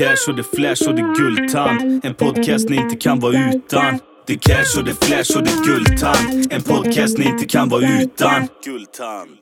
[0.00, 2.04] cash och det flash och det guldtand.
[2.04, 4.00] En podcast ni inte kan vara utan.
[4.26, 6.52] Det cash och det flash och det guldtand.
[6.52, 8.48] En podcast ni inte kan vara utan.
[8.64, 9.38] Guldtand.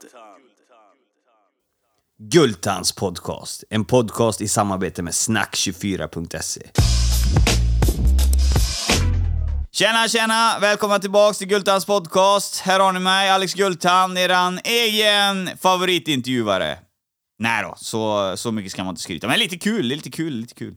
[2.18, 3.64] Guldtands podcast.
[3.70, 6.62] En podcast i samarbete med snack24.se.
[9.72, 10.58] Tjena, tjena!
[10.60, 12.60] Välkomna tillbaks till Gultans podcast.
[12.60, 16.87] Här har ni mig, Alex Gultan, eran egen favoritintervjuare.
[17.38, 19.26] Nej då, så, så mycket ska man inte skryta.
[19.26, 20.74] Men lite kul, lite kul, lite kul.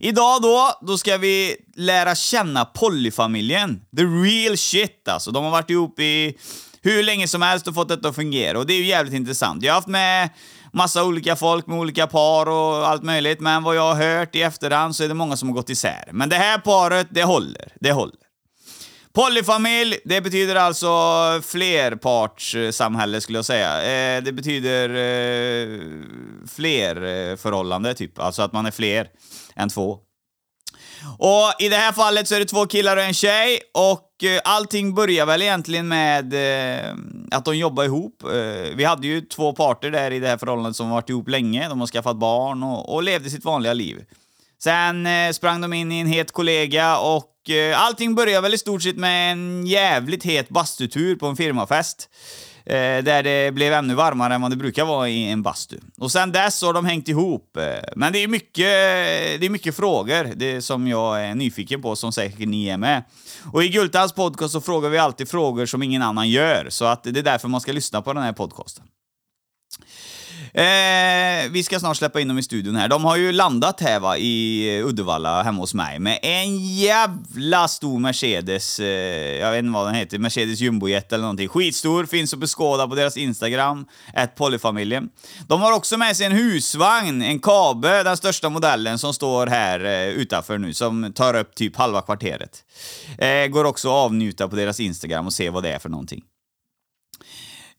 [0.00, 3.80] Idag då, då ska vi lära känna Polly-familjen.
[3.96, 5.30] The real shit alltså.
[5.30, 6.38] De har varit ihop i
[6.82, 8.58] hur länge som helst och fått detta att fungera.
[8.58, 9.62] Och det är ju jävligt intressant.
[9.62, 10.30] Jag har haft med
[10.72, 14.42] massa olika folk med olika par och allt möjligt, men vad jag har hört i
[14.42, 16.08] efterhand så är det många som har gått isär.
[16.12, 17.72] Men det här paret, det håller.
[17.80, 18.21] Det håller.
[19.14, 20.88] Polyfamilj, det betyder alltså
[21.44, 23.82] flerpartssamhälle skulle jag säga.
[24.16, 25.80] Eh, det betyder eh,
[26.48, 28.18] flerförhållande, eh, typ.
[28.18, 29.08] Alltså att man är fler
[29.56, 29.98] än två.
[31.18, 34.40] Och i det här fallet så är det två killar och en tjej och eh,
[34.44, 36.94] allting börjar väl egentligen med eh,
[37.30, 38.22] att de jobbar ihop.
[38.22, 41.68] Eh, vi hade ju två parter där i det här förhållandet som varit ihop länge.
[41.68, 44.04] De har skaffat barn och, och levde sitt vanliga liv.
[44.62, 48.58] Sen eh, sprang de in i en het kollega och eh, allting började väl i
[48.58, 52.08] stort sett med en jävligt het bastutur på en firmafest.
[52.66, 55.76] Eh, där det blev ännu varmare än vad det brukar vara i en bastu.
[55.98, 57.56] Och sen dess har de hängt ihop.
[57.56, 57.64] Eh,
[57.96, 58.64] men det är mycket,
[59.40, 63.04] det är mycket frågor det som jag är nyfiken på, som säkert ni är med.
[63.52, 67.04] Och i Gultans podcast så frågar vi alltid frågor som ingen annan gör, så att
[67.04, 68.84] det är därför man ska lyssna på den här podcasten.
[70.54, 72.88] Eh, vi ska snart släppa in dem i studion här.
[72.88, 77.98] De har ju landat här va, i Uddevalla hemma hos mig med en jävla stor
[77.98, 78.86] Mercedes, eh,
[79.40, 81.48] jag vet inte vad den heter, Mercedes jumbojet eller någonting.
[81.48, 85.08] Skitstor, finns att beskåda på deras Instagram, ett polyfamiljen.
[85.48, 89.84] De har också med sig en husvagn, en Kabe, den största modellen som står här
[89.84, 92.64] eh, utanför nu, som tar upp typ halva kvarteret.
[93.18, 96.22] Eh, går också att avnjuta på deras Instagram och se vad det är för någonting.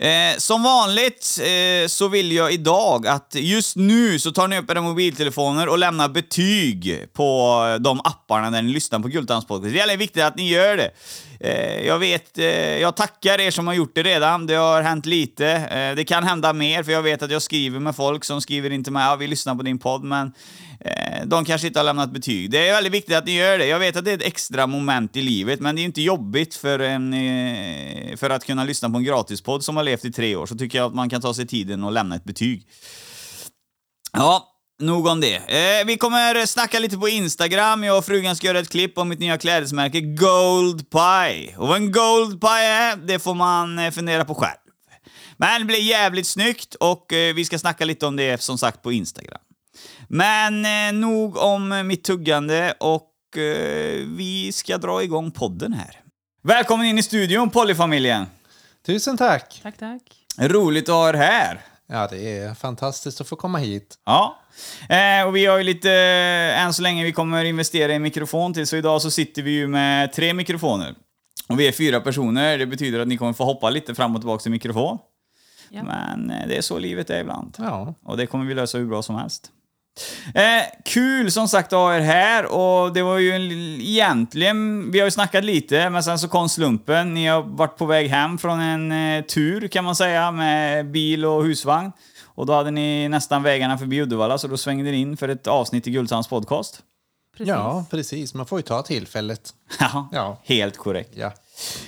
[0.04, 4.72] Eh, som vanligt eh, så vill jag idag att just nu så tar ni upp
[4.72, 9.74] era mobiltelefoner och lämnar betyg på eh, de apparna där ni lyssnar på Gultans podcast.
[9.74, 10.92] Det är viktigt att ni gör det.
[11.40, 12.46] Eh, jag vet, eh,
[12.78, 14.48] jag tackar er som har gjort det redan.
[14.48, 15.48] Det har hänt lite.
[15.48, 18.70] Eh, det kan hända mer, för jag vet att jag skriver med folk som skriver
[18.70, 20.34] in till mig, ja, vi lyssnar på din podd, men
[20.86, 22.52] Eh, de kanske inte har lämnat betyg.
[22.52, 23.66] Det är väldigt viktigt att ni gör det.
[23.68, 26.56] Jag vet att det är ett extra moment i livet, men det är inte jobbigt
[26.56, 30.36] för, en, eh, för att kunna lyssna på en gratispodd som har levt i tre
[30.36, 32.68] år, så tycker jag att man kan ta sig tiden och lämna ett betyg.
[34.12, 34.50] Ja,
[34.80, 35.36] Nog om det.
[35.36, 37.84] Eh, vi kommer snacka lite på Instagram.
[37.84, 41.58] Jag och frugan ska göra ett klipp om mitt nya klädesmärke Gold Pie.
[41.58, 44.58] Och vad en Gold Pie är, det får man eh, fundera på själv.
[45.38, 48.92] Men det blir jävligt snyggt och vi ska snacka lite om det som sagt på
[48.92, 49.40] Instagram.
[50.16, 56.00] Men eh, nog om mitt tuggande och eh, vi ska dra igång podden här.
[56.44, 58.26] Välkommen in i studion, Pollyfamiljen!
[58.86, 59.60] Tusen tack!
[59.64, 60.02] Tack, tack.
[60.38, 61.62] Roligt att ha er här.
[61.88, 63.96] Ja, det är fantastiskt att få komma hit.
[64.06, 64.40] Ja.
[64.90, 68.02] Eh, och vi har ju lite, eh, än så länge vi kommer investera i en
[68.02, 70.96] mikrofon till, så idag så sitter vi ju med tre mikrofoner.
[71.48, 74.22] Och vi är fyra personer, det betyder att ni kommer få hoppa lite fram och
[74.22, 74.98] tillbaka till mikrofon.
[75.70, 75.84] Ja.
[75.84, 77.56] Men eh, det är så livet är ibland.
[77.60, 77.94] Ja.
[78.04, 79.52] Och det kommer vi lösa hur bra som helst.
[80.36, 85.00] Eh, kul som sagt att ha er här och det var ju en, egentligen, vi
[85.00, 87.14] har ju snackat lite, men sen så kom slumpen.
[87.14, 91.26] Ni har varit på väg hem från en eh, tur kan man säga med bil
[91.26, 91.92] och husvagn.
[92.26, 95.48] Och då hade ni nästan vägarna förbi Uddevalla så då svängde ni in för ett
[95.48, 96.82] avsnitt i Guldsams podcast.
[97.38, 97.48] Precis.
[97.50, 98.34] ja, precis.
[98.34, 99.54] Man får ju ta tillfället.
[99.80, 100.42] Ja, Ja.
[100.44, 101.12] helt korrekt.
[101.16, 101.32] Ja.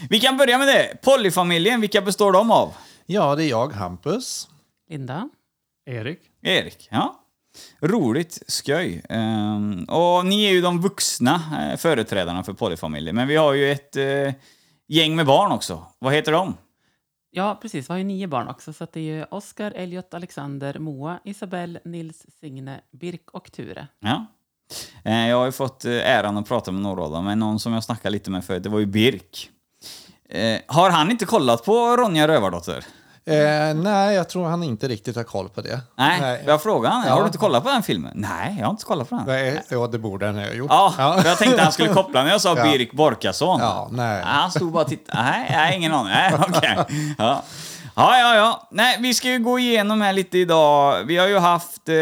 [0.10, 1.02] Vi kan börja med det.
[1.02, 2.74] Pollyfamiljen, vilka består de av?
[3.06, 4.48] ja, det är jag, Hampus.
[4.90, 5.30] Linda.
[5.90, 6.20] Erik?
[6.42, 7.22] Erik, ja.
[7.82, 9.02] Roligt, skoj.
[9.10, 11.42] Ehm, och ni är ju de vuxna
[11.72, 14.34] eh, företrädarna för Polyfamiljen, men vi har ju ett eh,
[14.88, 15.86] gäng med barn också.
[16.00, 16.58] Vad heter de?
[17.32, 17.90] Ja, precis.
[17.90, 18.74] Vi har ju nio barn också.
[18.74, 23.88] Så det är ju Oskar, Elliot, Alexander, Moa, Isabelle, Nils, Signe, Birk och Ture.
[24.00, 24.26] Ja.
[25.04, 27.74] Eh, jag har ju fått äran att prata med några av dem, men någon som
[27.74, 29.50] jag snackade lite med förut, det var ju Birk.
[30.68, 32.86] Har han inte kollat på Ronja Rövardotter?
[33.28, 35.80] Eh, nej, jag tror han inte riktigt har koll på det.
[35.98, 36.96] Nej, jag frågade.
[36.96, 37.20] Har Ja.
[37.20, 38.12] du inte kollat på den filmen?
[38.16, 39.26] Nej, jag har inte kollat på den.
[39.28, 40.72] Nej, ja, det borde han ha gjort.
[40.72, 42.64] Ja, för jag tänkte han skulle koppla när jag sa Ja.
[42.64, 43.60] Birk Borkason.
[43.60, 44.22] Ja, nej.
[44.26, 45.24] Han stod bara och tittade.
[45.24, 46.14] Nej, nej ingen aning.
[46.14, 46.78] Nej, okej.
[47.18, 47.44] Ja.
[47.96, 48.68] ja, ja, ja.
[48.72, 51.04] Nej, vi ska ju gå igenom här lite idag.
[51.04, 51.96] Vi har ju haft eh,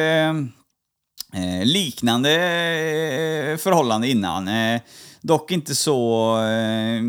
[1.43, 4.47] eh, liknande eh, förhållande innan.
[4.47, 4.81] Eh,
[5.21, 6.31] dock inte så...
[6.37, 7.01] Eh,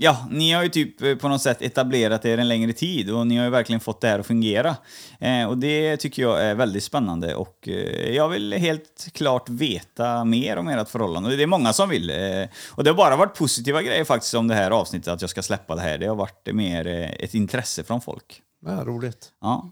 [0.00, 3.26] ja, ni har ju typ eh, på något sätt etablerat er en längre tid och
[3.26, 4.76] ni har ju verkligen fått det här att fungera.
[5.20, 10.24] Eh, och det tycker jag är väldigt spännande och eh, jag vill helt klart veta
[10.24, 11.30] mer om ert förhållande.
[11.30, 12.10] Och det är många som vill.
[12.10, 15.30] Eh, och det har bara varit positiva grejer faktiskt om det här avsnittet, att jag
[15.30, 15.98] ska släppa det här.
[15.98, 18.42] Det har varit mer eh, ett intresse från folk.
[18.66, 19.28] Ja, roligt.
[19.40, 19.70] Ja.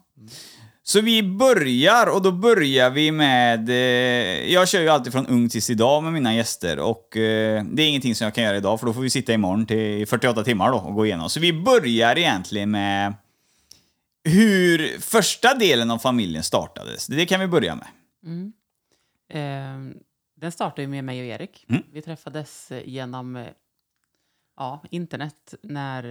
[0.88, 3.68] Så vi börjar, och då börjar vi med...
[3.68, 7.82] Eh, jag kör ju alltid från ung tills idag med mina gäster och eh, det
[7.82, 10.44] är ingenting som jag kan göra idag för då får vi sitta imorgon till 48
[10.44, 11.30] timmar då och gå igenom.
[11.30, 13.14] Så vi börjar egentligen med
[14.24, 17.06] hur första delen av familjen startades.
[17.06, 17.88] Det kan vi börja med.
[19.28, 19.96] Eh,
[20.36, 21.64] den startade ju med mig och Erik.
[21.68, 21.82] Mm.
[21.92, 23.46] Vi träffades eh, genom eh,
[24.56, 26.04] ja, internet när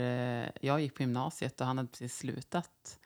[0.44, 3.00] eh, jag gick på gymnasiet och han hade precis slutat.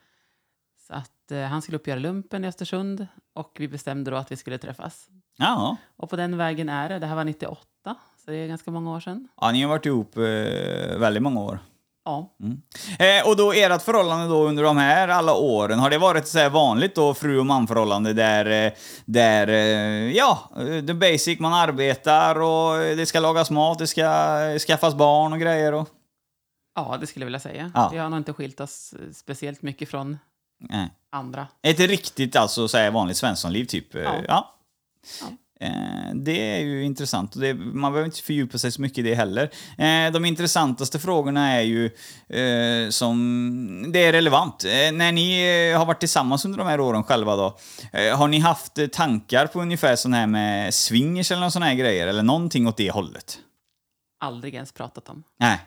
[0.89, 4.17] Så att eh, han skulle upp och göra lumpen i Östersund och vi bestämde då
[4.17, 5.07] att vi skulle träffas.
[5.37, 5.77] Ja.
[5.97, 6.99] Och på den vägen är det.
[6.99, 7.61] Det här var 98,
[8.25, 9.27] så det är ganska många år sedan.
[9.41, 10.23] ja, ni har varit ihop eh,
[10.97, 11.59] väldigt många år.
[12.05, 12.29] Ja,
[12.99, 16.39] Eh, och då ert förhållande då under de här alla åren, har det varit så
[16.39, 18.73] här vanligt då fru och manförhållande där, eh,
[19.05, 24.03] där eh, ja, eh, the basic, man arbetar och det ska lagas mat, det ska
[24.67, 25.89] skaffas barn och grejer och...
[26.75, 27.71] ja det skulle jag vilja säga.
[27.75, 27.89] Ja.
[27.91, 30.17] Vi har nog inte skilt oss speciellt mycket från
[30.59, 30.89] Nej.
[31.11, 31.47] andra.
[31.63, 33.95] Ett riktigt alltså så här vanligt svenssonliv typ.
[33.95, 34.15] eh, Ja.
[34.27, 34.55] ja.
[35.21, 35.27] Ja.
[35.61, 39.01] Eh, Det är ju intressant och det, man behöver inte fördjupa sig så mycket i
[39.01, 39.43] det heller.
[39.77, 41.85] Eh, De intressantaste frågorna är ju
[42.39, 43.85] eh, som...
[43.93, 44.63] Det är relevant.
[44.93, 47.57] När ni har varit tillsammans under de här åren själva då,
[48.17, 52.07] har ni haft tankar på ungefär sån här med swingers eller någon sån här grejer?
[52.07, 53.39] Eller någonting åt det hållet?
[54.19, 55.23] Aldrig ens pratat om.
[55.39, 55.59] Nej,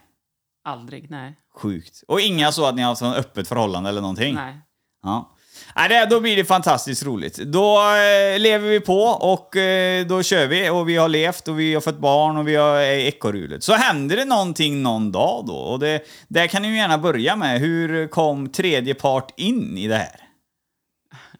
[0.65, 1.37] Aldrig, nej.
[1.55, 2.03] sjukt.
[2.09, 4.35] Och inga så att ni har haft ett öppet förhållande eller någonting?
[4.35, 4.61] Nej.
[5.03, 5.37] Ja.
[5.77, 7.37] Nej, det, då blir det fantastiskt roligt.
[7.37, 11.61] Då eh, lever vi på och eh, då kör vi och vi har levt och
[11.61, 13.65] vi har fått barn och vi har i ekorrhjulet.
[13.65, 17.37] Så händer det någonting någon dag då och det, där kan ni ju gärna börja
[17.37, 17.61] med.
[17.61, 20.21] Hur kom tredje part in i det här?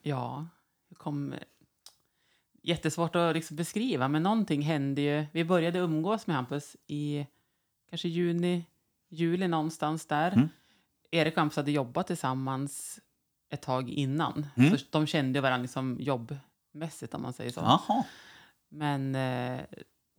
[0.01, 0.47] Ja,
[0.89, 1.33] det kom...
[2.65, 5.25] Jättesvårt att liksom beskriva, men någonting hände ju.
[5.31, 7.25] Vi började umgås med Hampus i
[7.89, 8.65] kanske juni,
[9.09, 10.31] juli någonstans där.
[10.31, 10.49] Mm.
[11.11, 12.99] Erik och Hampus hade jobbat tillsammans
[13.53, 14.45] ett tag innan.
[14.55, 14.77] Mm.
[14.77, 17.59] Så de kände varandra liksom jobbmässigt om man säger så.
[17.59, 18.03] Jaha.
[18.69, 19.61] Men eh,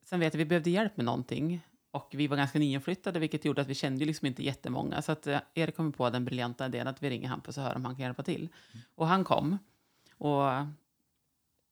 [0.04, 1.60] sen vet jag vi behövde hjälp med någonting.
[1.90, 5.02] Och vi var ganska nyinflyttade, vilket gjorde att vi kände liksom inte jättemånga.
[5.02, 7.76] Så att eh, Erik kom på den briljanta idén att vi ringer Hampus och hör
[7.76, 8.48] om han kan hjälpa till.
[8.94, 9.58] Och han kom.
[10.19, 10.50] Och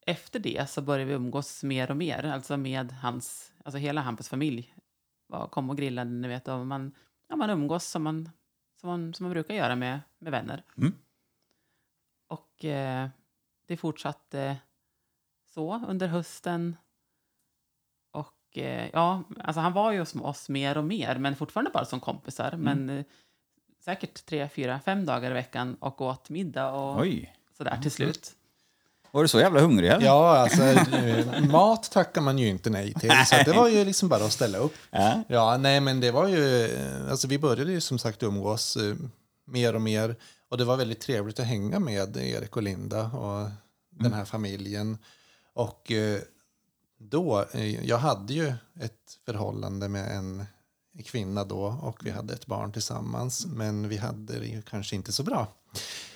[0.07, 4.29] efter det så började vi umgås mer och mer, alltså med hans, alltså hela Hampus
[4.29, 4.75] familj
[5.27, 6.93] var, kom och grillade, ni vet, och man,
[7.29, 8.31] ja, man umgås som man,
[8.81, 10.65] som man, som man brukar göra med, med vänner.
[10.77, 10.93] Mm.
[12.33, 13.09] Och eh,
[13.67, 14.57] det fortsatte
[15.55, 16.77] så under hösten.
[18.13, 21.85] Och eh, ja, alltså han var ju hos oss mer och mer, men fortfarande bara
[21.85, 22.57] som kompisar.
[22.57, 23.05] Men eh,
[23.85, 27.37] säkert tre, fyra, fem dagar i veckan och åt middag och Oj.
[27.57, 28.33] sådär till slut.
[29.11, 30.07] Var du så jävla hungrig eller?
[30.07, 33.11] Ja, alltså eh, mat tackar man ju inte nej till.
[33.27, 34.75] Så det var ju liksom bara att ställa upp.
[34.91, 35.23] Ja.
[35.29, 38.95] Ja, nej men det var ju, eh, alltså vi började ju som sagt umgås eh,
[39.45, 40.17] mer och mer.
[40.53, 43.51] Och det var väldigt trevligt att hänga med Erik och Linda och
[43.91, 44.99] den här familjen.
[45.53, 46.21] Och eh,
[46.99, 50.45] då, eh, jag hade ju ett förhållande med en
[51.05, 53.47] kvinna då och vi hade ett barn tillsammans.
[53.47, 55.49] Men vi hade det ju kanske inte så bra.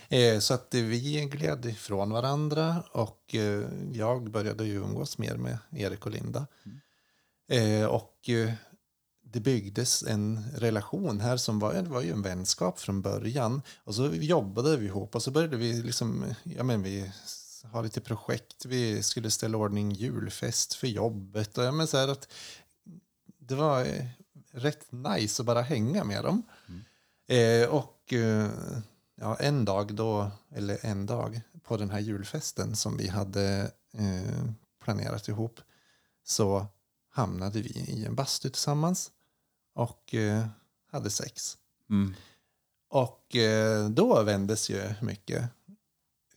[0.09, 3.35] Eh, Så att vi gled ifrån varandra och
[3.93, 6.47] jag började ju umgås mer med Erik och Linda.
[7.49, 8.31] Eh, Och
[9.37, 13.63] det byggdes en relation här som var, det var ju en vänskap från början.
[13.85, 17.13] Och så jobbade vi ihop och så började vi liksom, ja men vi
[17.63, 18.65] har lite projekt.
[18.65, 22.33] Vi skulle ställa ordning julfest för jobbet och ja men så här att
[23.39, 24.07] det var eh,
[24.51, 26.43] rätt nice att bara hänga med dem.
[27.29, 28.51] Eh, och eh,
[29.17, 34.45] ja, en dag då, eller en dag på den här julfesten som vi hade eh,
[34.85, 35.61] planerat ihop
[36.25, 36.67] så
[37.11, 39.11] hamnade vi i en bastu tillsammans
[39.77, 40.45] och eh,
[40.93, 41.57] hade sex.
[41.91, 42.15] Mm.
[42.91, 45.43] Och eh, då vändes ju mycket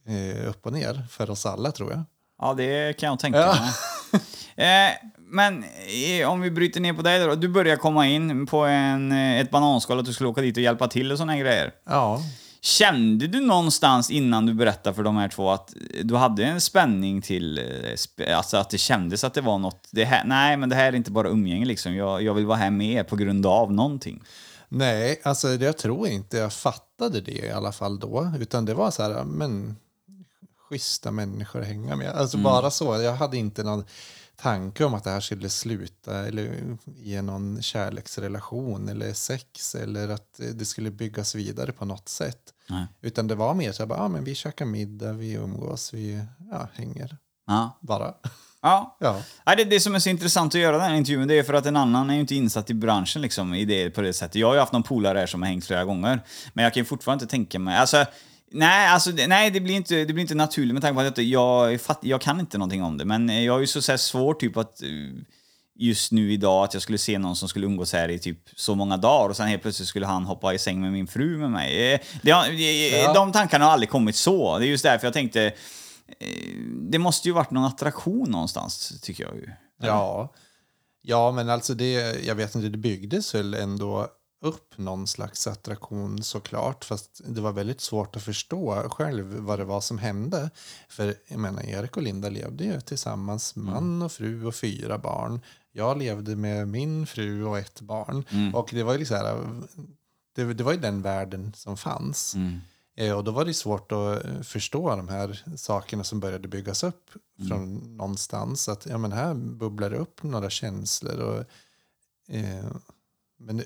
[0.07, 2.03] eh, upp och ner för oss alla tror jag.
[2.41, 3.73] Ja, det kan jag tänka mig.
[4.59, 7.35] Eh, men eh, om vi bryter ner på dig då.
[7.35, 10.63] Du börjar komma in på en, eh, ett bananskal att du skulle åka dit och
[10.63, 11.71] hjälpa till och här grejer.
[11.85, 12.21] Ja,
[12.61, 15.73] Kände du någonstans innan du berättade för de här två att
[16.03, 17.57] du hade en spänning till,
[18.17, 20.87] eh, alltså att det kändes att det var något, det här, nej men det här
[20.87, 23.73] är inte bara umgänge liksom, jag, jag vill vara här med er på grund av
[23.73, 24.23] någonting.
[24.69, 28.31] nej, alltså jag tror inte jag fattade det i alla fall då.
[28.39, 29.75] Utan det var så här, men
[30.69, 32.09] schyssta människor att hänga med.
[32.09, 33.01] Alltså bara så.
[33.01, 33.85] Jag hade inte någon
[34.41, 40.39] tanke om att det här skulle sluta eller ge någon kärleksrelation eller sex eller att
[40.53, 42.53] det skulle byggas vidare på något sätt.
[42.69, 42.85] Nej.
[43.01, 47.17] Utan det var mer så här, men vi käkar middag, vi umgås, vi ja, hänger
[47.47, 47.77] Ja.
[47.81, 48.13] bara.
[48.61, 48.97] Ja.
[48.99, 49.21] Ja.
[49.45, 51.53] Nej, det, det som är så intressant att göra den här intervjun det är för
[51.53, 54.35] att en annan är ju inte insatt i branschen liksom, i det, på det sättet.
[54.35, 56.21] Jag har ju haft någon polare här som har hängt flera gånger.
[56.53, 57.77] Men jag kan ju fortfarande inte tänka mig...
[57.77, 58.05] Alltså,
[58.51, 61.73] nej, alltså, nej det, blir inte, det blir inte naturligt med tanke på att jag,
[61.73, 63.05] jag, jag kan inte någonting om det.
[63.05, 64.81] Men jag har ju så, så svårt typ att...
[64.81, 64.89] eh,
[65.81, 68.75] Just nu idag att jag skulle se någon som skulle umgås här i typ så
[68.75, 71.51] många dagar och sen helt plötsligt skulle han hoppa i säng med min fru med
[71.51, 71.93] mig.
[71.93, 73.13] Eh, Det har, eh, Ja.
[73.13, 74.57] De tankarna har aldrig kommit så.
[74.59, 75.45] Det är just därför jag tänkte...
[75.45, 76.53] eh,
[76.89, 79.49] Det måste ju varit någon attraktion någonstans, tycker jag ju.
[79.81, 80.33] Ja.
[81.01, 84.07] ja, men alltså det, jag vet inte, det byggdes väl ändå
[84.41, 86.85] upp någon slags attraktion såklart.
[86.85, 90.49] Fast det var väldigt svårt att förstå själv vad det var som hände.
[90.89, 95.41] För jag menar, Erik och Linda levde ju tillsammans, man och fru och fyra barn.
[95.71, 98.25] Jag levde med min fru och ett barn.
[98.55, 99.67] Och det var ju liksom
[100.35, 102.35] det, det var ju den världen som fanns.
[102.97, 106.83] Eh, Och då var det svårt att eh, förstå de här sakerna som började byggas
[106.83, 107.09] upp
[107.47, 108.69] från någonstans.
[108.69, 111.19] Att ja, men här bubblar det upp några känslor.
[111.19, 111.39] Och,
[112.35, 112.65] eh,
[113.39, 113.65] men det,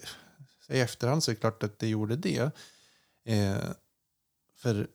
[0.68, 2.52] i efterhand så är det klart att det gjorde det.
[3.26, 3.58] Eh,
[4.56, 4.88] för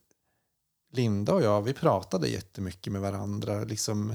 [0.93, 3.65] Linda och jag, vi pratade jättemycket med varandra.
[3.65, 4.11] Liksom,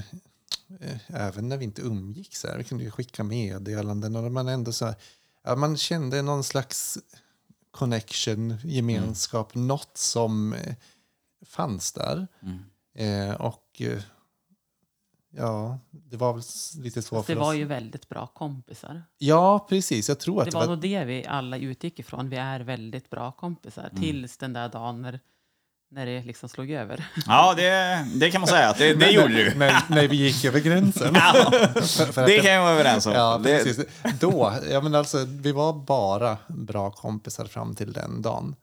[0.80, 2.40] eh, även när vi inte umgicks.
[2.40, 2.58] Så här.
[2.58, 4.16] Vi kunde ju skicka meddelanden.
[4.16, 4.94] Och man, ändå så här,
[5.42, 6.98] ja, man kände någon slags
[7.70, 10.74] connection, gemenskap, något som eh,
[11.46, 12.26] fanns där.
[12.94, 14.02] Eh, och eh,
[15.36, 16.42] ja, det var väl
[16.84, 17.56] lite Fast för det var oss.
[17.58, 19.02] ju väldigt bra kompisar.
[19.18, 20.08] Ja, precis.
[20.08, 20.74] Jag tror att Det det var var...
[20.74, 22.28] nog det vi alla utgick ifrån.
[22.28, 23.90] Vi är väldigt bra kompisar.
[24.00, 25.20] Tills den där dagen när,
[25.90, 27.06] när det liksom slog över.
[27.26, 28.68] Ja, det, det kan man säga.
[28.68, 29.54] att Det, det gjorde du.
[29.58, 31.14] när, när vi gick över gränsen.
[31.14, 31.80] Ja, För-
[32.12, 33.12] för att det kan jag vara överens om.
[33.12, 33.86] Ja, det, precis.
[34.20, 38.56] Då, ja, men alltså, vi var bara bra kompisar fram till den dagen.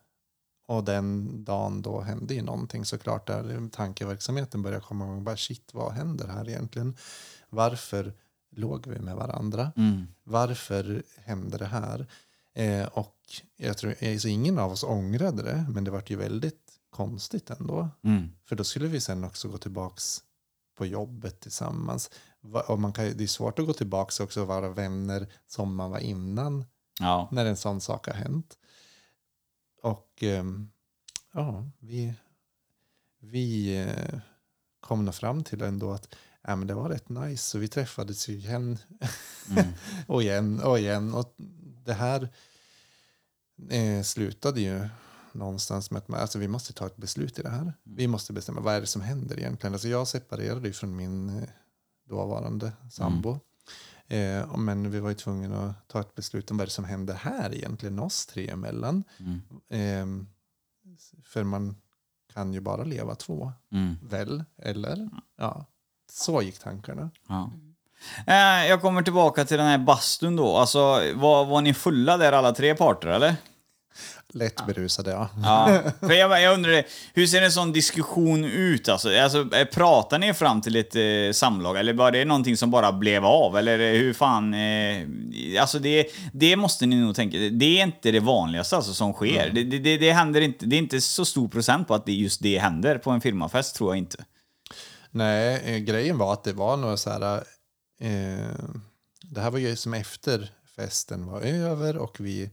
[0.72, 3.28] Och den dagen då hände ju någonting såklart.
[3.28, 5.24] Där tankeverksamheten började komma igång.
[5.24, 6.96] Bara, shit, vad händer här egentligen?
[7.50, 8.14] Varför
[8.52, 9.72] låg vi med varandra?
[9.76, 10.08] Mm.
[10.24, 12.08] Varför hände det här?
[12.56, 13.18] Eh, och
[13.58, 17.90] jag tror, alltså, ingen av oss ångrade det, men det var ju väldigt konstigt ändå.
[18.04, 18.30] Mm.
[18.46, 20.22] För då skulle vi sen också gå tillbaks
[20.78, 22.10] på jobbet tillsammans.
[22.68, 25.92] Och man kan, det är svårt att gå tillbaks också och vara vänner som man
[25.92, 26.66] var innan
[27.00, 27.30] Ja.
[27.32, 28.58] när en sån sak har hänt.
[29.82, 30.72] Och ehm,
[31.34, 32.14] ja, vi,
[33.20, 34.20] vi eh,
[34.80, 37.44] kom nog fram till ändå att ja, men det var rätt nice.
[37.44, 38.78] Så vi träffades igen
[40.08, 41.14] och igen och igen.
[41.14, 41.36] Och
[41.86, 42.30] det här
[43.70, 44.88] eh, slutade ju
[45.32, 47.74] någonstans med att man, alltså, vi måste ta ett beslut i det här.
[47.84, 49.74] Vi måste bestämma vad är det som händer egentligen.
[49.74, 51.50] Alltså, jag separerade ju från min eh,
[52.10, 53.40] dåvarande sambo.
[54.12, 57.14] Eh, men vi var ju tvungna att ta ett beslut om vad det som händer
[57.14, 59.04] här egentligen, oss tre emellan.
[59.20, 59.42] Mm.
[59.70, 60.26] Eh,
[61.24, 61.76] för man
[62.34, 63.98] kan ju bara leva två, Mm.
[64.04, 64.44] väl?
[64.58, 65.10] Eller?
[65.38, 65.66] Ja,
[66.12, 67.10] så gick tankarna.
[67.28, 67.52] Ja.
[68.28, 70.58] Eh, jag kommer tillbaka till den här bastun då.
[70.58, 70.80] Alltså,
[71.16, 73.36] var, var ni fulla där alla tre parter, eller?
[74.34, 75.30] Lätt berusade, ja.
[75.44, 76.84] Ja, för jag, jag undrar,
[77.14, 78.90] hur ser en sån diskussion ut?
[78.90, 82.72] Alltså, alltså, eh, pratar ni fram till ett eh, samlag eller var det någonting som
[82.72, 83.58] bara blev av?
[83.58, 84.54] Eller eh, hur fan...
[84.54, 85.08] Eh,
[85.62, 89.50] alltså det, det måste ni nog tänka, det är inte det vanligaste alltså, som sker.
[89.50, 92.14] Det, det, det, det händer inte, det är inte så stor procent på att det
[92.14, 94.26] just det händer på en firmafest, tror jag inte.
[95.12, 97.44] Nej, eh, grejen var att det var några så här...
[98.02, 98.56] Eh,
[99.24, 102.50] det här var ju som efter festen var över och vi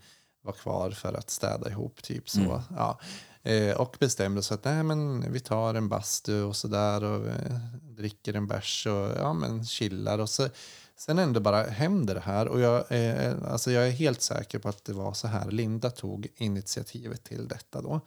[0.48, 2.62] var kvar för att städa ihop, typ så.
[2.76, 3.00] Ja.
[3.42, 7.26] Eh, och bestämde så att nej, men vi tar en bastu och så där och
[7.26, 10.18] eh, dricker en bärs och ja, men chillar.
[10.18, 10.48] Och så,
[10.96, 12.48] sen ändå bara händer det här.
[12.48, 15.90] Och jag, eh, alltså jag är helt säker på att det var så här Linda
[15.90, 18.00] tog initiativet till detta då.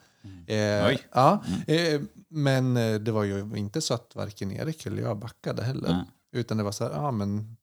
[0.48, 1.00] Eh, Oj.
[1.12, 5.64] Ja, eh, men eh, det var ju inte så att varken Erik eller jag backade
[5.64, 6.06] heller.
[6.34, 7.58] Utan det var så här, ja men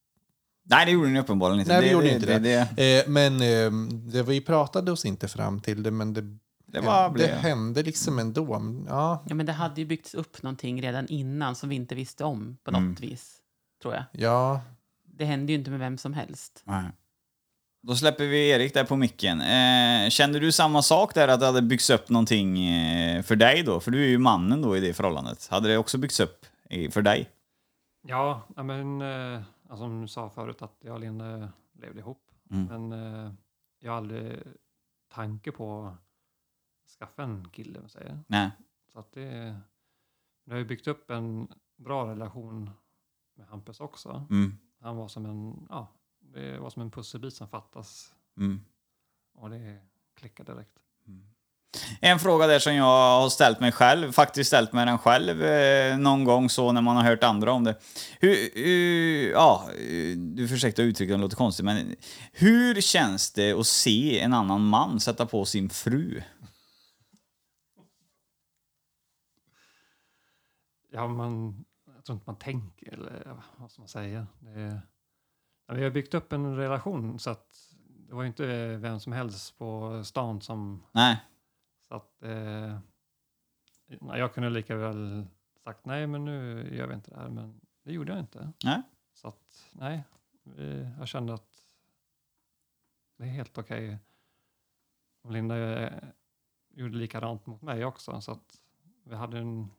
[0.70, 1.72] Nej, det gjorde ni uppenbarligen inte.
[1.72, 2.68] Nej, vi det, gjorde det, inte det.
[2.76, 3.00] det.
[3.00, 6.22] Eh, men eh, det, vi pratade oss inte fram till det, men det,
[6.66, 8.62] Det bara det hände liksom ändå.
[8.88, 12.24] Ja, Ja, men det hade ju byggts upp någonting redan innan som vi inte visste
[12.24, 13.34] om på något vis.
[13.82, 14.04] Tror jag.
[14.12, 14.60] ja,
[15.04, 16.62] Det hände ju inte med vem som helst.
[16.64, 16.84] Nej.
[17.82, 19.40] Då släpper vi Erik där på micken.
[19.40, 23.62] Eh, kände du samma sak där, att det hade byggts upp någonting eh, för dig
[23.62, 23.80] då?
[23.80, 25.48] För du är ju mannen då i det förhållandet.
[25.50, 26.46] Hade det också byggts upp
[26.90, 27.28] för dig?
[28.08, 32.30] Ja, ja, men eh, alltså, som du sa förut att jag och Linda levde ihop.
[32.50, 32.64] Mm.
[32.64, 33.32] Men eh,
[33.78, 34.42] jag har aldrig
[35.08, 35.86] tanke på
[36.84, 38.20] att skaffa en kille, om man säger.
[38.26, 38.50] Nej.
[38.86, 39.60] Så att det,
[40.44, 42.70] det har ju byggt upp en bra relation
[43.34, 44.26] med Hampus också.
[44.30, 44.52] Mm.
[44.80, 48.14] Han var som en, ja, det var som en pusselbit som fattas.
[48.36, 48.60] Mm.
[49.32, 49.80] Och det
[50.14, 50.87] klickade direkt.
[52.00, 55.98] En fråga där som jag har ställt mig själv, faktiskt ställt mig den själv eh,
[55.98, 57.74] någon gång så när man har hört andra om det.
[58.20, 61.96] Hur, hur ja, eh, du försökte uttrycka det låter konstigt, men
[62.32, 66.22] hur känns det att se en annan man sätta på sin fru?
[70.92, 71.64] Ja, man,
[71.96, 74.26] jag tror inte man tänker, eller vad ska man säga?
[74.38, 74.80] Det,
[75.74, 77.46] vi har byggt upp en relation så att
[78.08, 80.82] det var ju inte vem som helst på stan som...
[80.92, 81.16] Nej.
[81.88, 82.78] Så att, eh,
[84.00, 85.26] jag kunde lika väl
[85.64, 87.28] sagt nej, men nu gör vi inte det här.
[87.28, 88.52] Men det gjorde jag inte.
[88.64, 88.82] Nej.
[89.14, 90.04] Så att, nej,
[90.42, 91.62] vi, jag kände att
[93.16, 93.98] det är helt okej.
[95.22, 96.08] Och Linda eh,
[96.68, 98.20] gjorde likadant mot mig också.
[98.20, 98.62] Så att
[99.04, 99.70] vi hade en...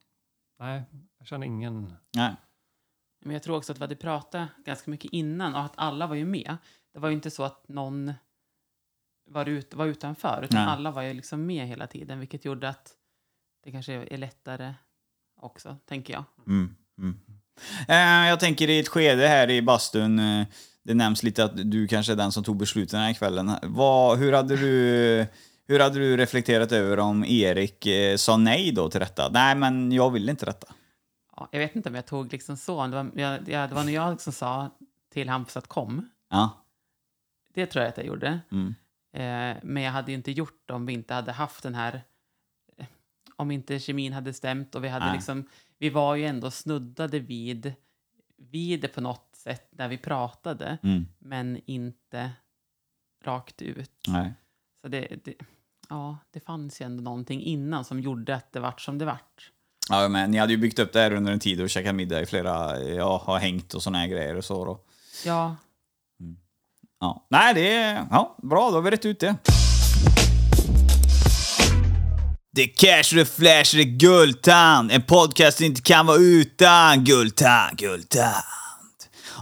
[0.58, 0.84] Nej,
[1.18, 1.94] jag kände ingen...
[2.16, 2.36] Nej.
[3.20, 6.16] Men jag tror också att vi hade pratat ganska mycket innan och att alla var
[6.16, 6.58] ju med.
[6.92, 8.14] Det var ju inte så att någon
[9.30, 10.74] var, ut, var utanför, utan Nej.
[10.74, 12.92] alla var ju liksom med hela tiden, vilket gjorde att
[13.64, 14.74] det kanske är lättare
[15.42, 16.24] också, tänker jag.
[16.48, 16.76] Mm.
[16.98, 17.20] Mm.
[17.88, 20.48] Eh, jag tänker i ett skede här i bastun, eh,
[20.84, 23.52] det nämns lite att du kanske är den som tog besluten den här kvällen.
[23.64, 25.26] Vad, hur, hade du,
[25.68, 29.30] hur hade du reflekterat över om Erik eh, sa nej då till detta?
[29.30, 30.68] Nej, men jag vill inte detta.
[31.36, 32.88] Ja, jag vet inte om jag tog liksom så.
[32.88, 34.70] Det var, jag, jag, det var när jag liksom sa
[35.14, 36.10] till Hampus att kom.
[36.30, 36.66] Ja.
[37.54, 38.40] Det tror jag att jag gjorde.
[38.52, 38.76] Mm.
[39.14, 42.02] Eh, men jag hade ju inte gjort det om vi inte hade haft den här...
[42.78, 42.86] eh,
[43.36, 45.14] Om inte kemin hade stämt och vi hade Nej.
[45.16, 45.48] liksom...
[45.78, 47.74] Vi var ju ändå snuddade vid,
[48.38, 51.08] vid det på något sätt när vi pratade, Mm.
[51.20, 52.32] men inte
[53.24, 54.06] rakt ut.
[54.08, 54.34] Nej.
[54.82, 55.34] Så det, det,
[55.90, 59.52] ja, det fanns ju ändå någonting innan som gjorde att det vart som det vart.
[59.90, 62.22] Ja, men ni hade ju byggt upp det här under en tid och käkat middag
[62.22, 64.80] i flera, ja, har hängt och såna här grejer och så då.
[65.26, 65.56] Ja,
[67.02, 67.28] Ja.
[67.30, 69.36] Nej, det är ja, bra, då har vi rätt ut det.
[72.56, 74.92] Det är cash, det är flash, det är Guldtand.
[74.92, 78.44] En podcast inte kan vara utan Guldtand, Guldtand.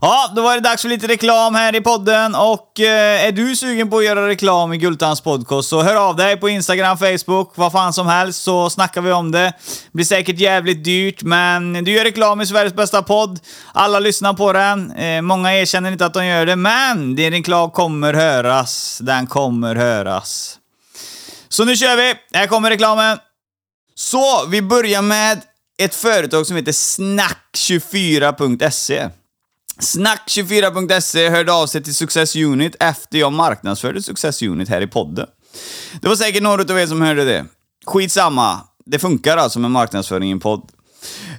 [0.02, 3.56] Ja, då var det dags för lite reklam här i podden och eh, är du
[3.56, 7.52] sugen på att göra reklam i Gultans podcast så hör av dig på Instagram, Facebook,
[7.56, 9.54] vad fan som helst så snackar vi om det.
[9.92, 13.40] Blir säkert jävligt dyrt men du gör reklam i Sveriges bästa podd.
[13.74, 14.92] Alla lyssnar på den.
[14.92, 19.00] Eh, många erkänner inte att de gör det men din reklam kommer höras.
[19.02, 20.58] Den kommer höras.
[21.50, 22.14] Så nu kör vi!
[22.34, 23.18] Här kommer reklamen.
[23.96, 25.42] Så, vi börjar med
[25.78, 29.10] ett företag som heter Snack24.se.
[29.80, 35.28] Snack24.se hörde av sig till Success Unit efter jag marknadsförde Success Unit här i podden.
[36.02, 37.46] Det var säkert några av er som hörde det.
[37.86, 40.72] Skitsamma, det funkar alltså med marknadsföring i en podd.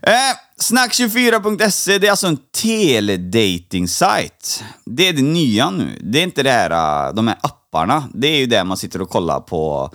[0.03, 0.13] Eh,
[0.61, 4.65] Snack24.se, det är alltså en teledating-sajt.
[4.85, 5.99] Det är det nya nu.
[6.03, 8.09] Det är inte det här, eh, de här apparna.
[8.15, 9.91] Det är ju där man sitter och kollar på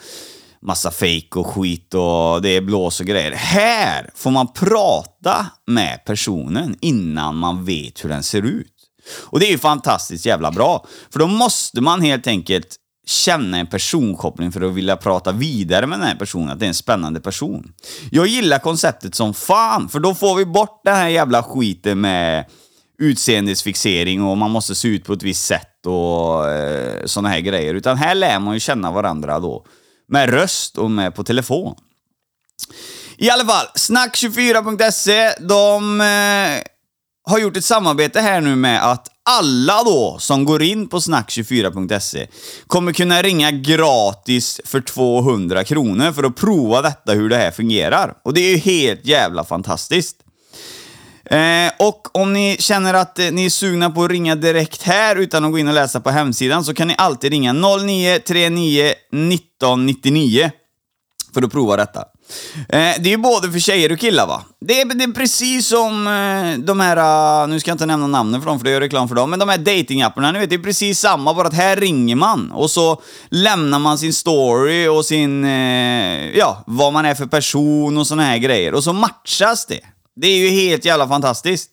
[0.66, 3.32] massa fejk och skit och det är blås och grejer.
[3.32, 8.68] Här får man prata med personen innan man vet hur den ser ut.
[9.20, 10.86] Och det är ju fantastiskt jävla bra.
[11.10, 16.00] För då måste man helt enkelt känna en personkoppling för att vilja prata vidare med
[16.00, 17.74] den här personen, att det är en spännande person.
[18.12, 22.46] Jag gillar konceptet som fan, för då får vi bort den här jävla skiten med
[23.00, 27.74] utseendesfixering och man måste se ut på ett visst sätt och eh, såna här grejer.
[27.74, 29.66] Utan här lär man ju känna varandra då.
[30.08, 31.76] Med röst och med på telefon.
[33.18, 36.64] I alla fall, snack24.se, de eh,
[37.32, 42.28] har gjort ett samarbete här nu med att alla då som går in på snack24.se
[42.68, 48.14] kommer kunna ringa gratis för 200 kronor för att prova detta hur det här fungerar.
[48.24, 50.23] Och det är ju helt jävla fantastiskt.
[51.30, 55.16] Eh, och om ni känner att eh, ni är sugna på att ringa direkt här
[55.16, 60.52] utan att gå in och läsa på hemsidan så kan ni alltid ringa 0939 1999
[61.34, 62.00] för att prova detta.
[62.70, 64.44] Eh, det är ju både för tjejer och killar va?
[64.60, 66.98] Det är, det är precis som eh, de här,
[67.44, 69.30] eh, nu ska jag inte nämna namnen för dem för det gör reklam för dem,
[69.30, 72.52] men de här datingapparna, ni vet, det är precis samma, bara att här ringer man
[72.52, 77.98] och så lämnar man sin story och sin, eh, ja, vad man är för person
[77.98, 79.93] och såna här grejer och så matchas det.
[80.16, 81.72] Det är ju helt jävla fantastiskt.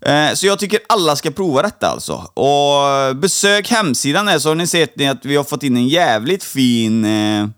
[0.00, 2.12] Eh, så jag tycker alla ska prova detta alltså.
[2.34, 6.44] Och besök hemsidan där så har ni sett att vi har fått in en jävligt
[6.44, 7.48] fin eh,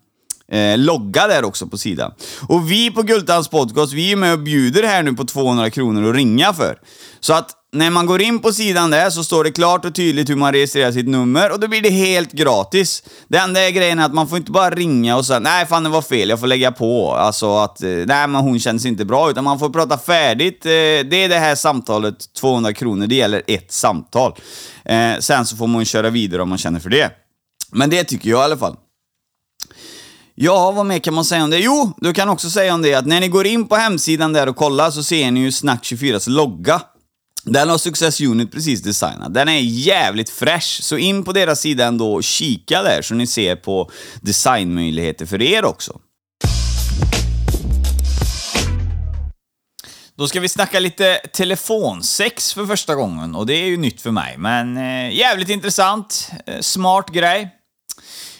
[0.52, 2.12] eh logga där också på sidan.
[2.48, 6.10] Och vi på Gultans podcast, vi är med och bjuder här nu på 200 kronor
[6.10, 6.78] att ringa för.
[7.20, 10.30] Så att när man går in på sidan där så står det klart och tydligt
[10.30, 13.02] hur man registrerar sitt nummer och då blir det helt gratis.
[13.28, 15.84] Det enda är grejen är att man får inte bara ringa och säga nej fan
[15.84, 17.12] det var fel, jag får lägga på.
[17.12, 20.66] Alltså att eh, nej men hon känns inte bra, utan man får prata färdigt.
[20.66, 24.34] Eh, det är det här samtalet, 200 kronor, det gäller ett samtal.
[24.84, 27.10] Eh, sen så får man köra vidare om man känner för det.
[27.72, 28.76] Men det tycker jag i alla fall.
[30.34, 31.58] Ja, vad mer kan man säga om det?
[31.58, 34.48] Jo, du kan också säga om det att när ni går in på hemsidan där
[34.48, 36.82] och kollar så ser ni ju Snack24s logga.
[37.44, 39.34] Den har Success Unit precis designat.
[39.34, 43.26] Den är jävligt fresh, så in på deras sida ändå och kika där så ni
[43.26, 46.00] ser på designmöjligheter för er också.
[50.16, 54.10] Då ska vi snacka lite telefonsex för första gången och det är ju nytt för
[54.10, 57.48] mig, men eh, jävligt intressant, eh, smart grej.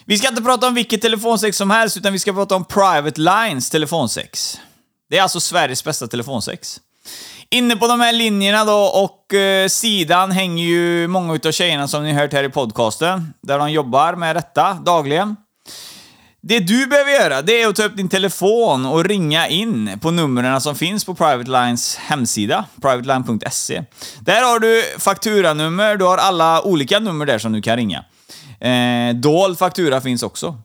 [0.05, 3.21] Vi ska inte prata om vilket telefonsex som helst, utan vi ska prata om Private
[3.21, 4.59] Lines telefonsex.
[5.09, 6.79] Det är alltså Sveriges bästa telefonsex.
[7.49, 12.03] Inne på de här linjerna då och eh, sidan hänger ju många utav tjejerna som
[12.03, 15.35] ni hört här i podcasten, där de jobbar med detta dagligen.
[16.43, 20.11] Det du behöver göra, det är att ta upp din telefon och ringa in på
[20.11, 23.83] numren som finns på Private Lines hemsida, privateline.se.
[24.19, 28.05] Där har du fakturanummer, du har alla olika nummer där som du kan ringa.
[28.59, 30.57] Eh, dold faktura finns också.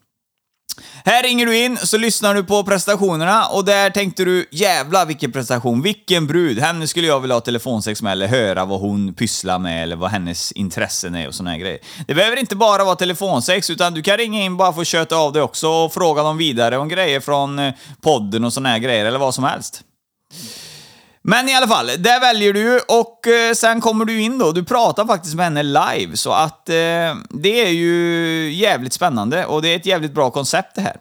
[1.04, 5.32] Här ringer du in, så lyssnar du på prestationerna och där tänkte du jävla vilken
[5.32, 9.58] prestation, vilken brud, henne skulle jag vilja ha telefonsex med eller höra vad hon pysslar
[9.58, 11.78] med eller vad hennes intressen är och såna här grejer.
[12.06, 15.16] Det behöver inte bara vara telefonsex utan du kan ringa in bara för att köta
[15.16, 18.78] av dig också och fråga dem vidare om grejer från eh, podden och såna här
[18.78, 19.82] grejer eller vad som helst.
[21.28, 24.52] Men i alla fall, där väljer du och eh, sen kommer du in då.
[24.52, 26.74] Du pratar faktiskt med henne live, så att eh,
[27.30, 30.96] det är ju jävligt spännande och det är ett jävligt bra koncept det här.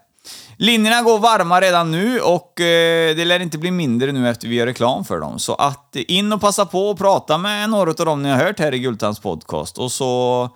[0.57, 4.55] Linjerna går varma redan nu och eh, det lär inte bli mindre nu efter vi
[4.55, 5.39] gör reklam för dem.
[5.39, 8.59] Så att in och passa på och prata med några av dem ni har hört
[8.59, 10.49] här i Gultans podcast och så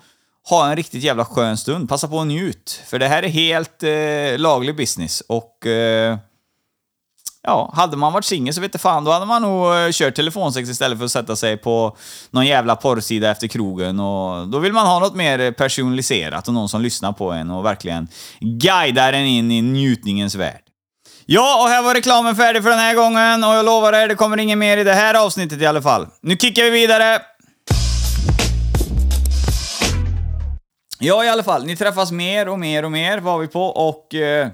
[0.49, 1.89] ha en riktigt jävla skön stund.
[1.89, 6.17] Passa på och njut, för det här är helt eh, laglig business och eh,
[7.41, 10.15] Ja, hade man varit singel så vet jag fan, då hade man nog eh, kört
[10.15, 11.97] telefonsex istället för att sätta sig på
[12.32, 13.99] någon jävla porrsida efter krogen.
[13.99, 17.65] Och då vill man ha något mer personaliserat och någon som lyssnar på en och
[17.65, 18.08] verkligen
[18.39, 20.62] guidar en in i njutningens värld.
[21.25, 24.15] Ja, och här var reklamen färdig för den här gången och jag lovar er, det
[24.15, 26.08] kommer inget mer i det här avsnittet i alla fall.
[26.21, 27.21] Nu kickar vi vidare!
[30.99, 34.15] Ja, i alla fall, ni träffas mer och mer och mer var vi på och
[34.15, 34.47] eh,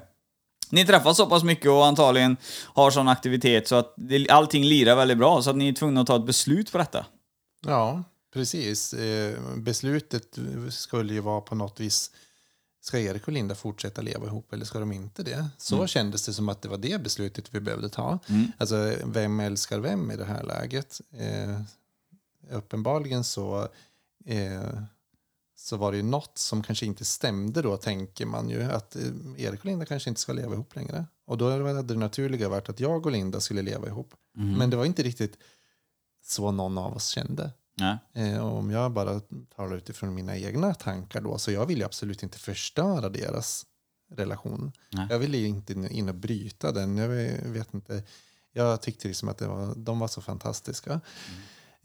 [0.71, 2.37] ni träffas så pass mycket och antagligen
[2.73, 6.01] har sån aktivitet så att det, allting lirar väldigt bra så att ni är tvungna
[6.01, 7.05] att ta ett beslut på detta.
[7.65, 8.93] Ja, precis.
[8.93, 10.37] Eh, beslutet
[10.69, 12.11] skulle ju vara på något vis,
[12.81, 15.47] ska Erik och Linda fortsätta leva ihop eller ska de inte det?
[15.57, 18.19] Så kändes det som att det var det beslutet vi behövde ta.
[18.57, 21.01] Alltså, vem älskar vem i det här läget?
[21.17, 21.61] Eh,
[22.57, 23.67] uppenbarligen så,
[24.25, 24.69] eh,
[25.65, 28.63] så var det ju något som kanske inte stämde då, tänker man ju.
[28.63, 29.01] Att eh,
[29.37, 31.05] Erik och Linda kanske inte ska leva ihop längre.
[31.25, 34.13] Och då hade det naturliga varit att jag och Linda skulle leva ihop.
[34.57, 35.37] Men det var inte riktigt
[36.23, 37.51] så någon av oss kände.
[38.13, 39.21] Eh, om jag bara
[39.55, 43.65] talar utifrån mina egna tankar då, så jag vill ju absolut inte förstöra deras
[44.11, 44.71] relation.
[44.89, 45.07] Nej.
[45.09, 46.97] Jag vill ju inte in och bryta den.
[46.97, 47.09] Jag
[47.49, 48.03] vet inte.
[48.53, 51.01] Jag tyckte liksom att det var, de var så fantastiska.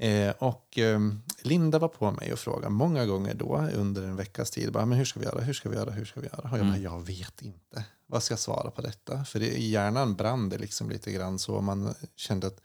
[0.00, 1.00] Eh, och eh,
[1.42, 4.72] Linda var på mig och frågade många gånger då under en veckas tid.
[4.72, 5.40] Bara, men hur ska vi göra?
[5.40, 5.90] Hur ska vi göra?
[5.90, 6.50] Hur ska vi göra?
[6.50, 7.84] Och jag bara, jag vet inte.
[8.06, 9.24] Vad ska jag svara på detta?
[9.24, 11.60] För det, i hjärnan brann det liksom lite grann så.
[11.60, 12.60] Man kände att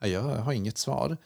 [0.00, 1.16] ja, jag har inget svar.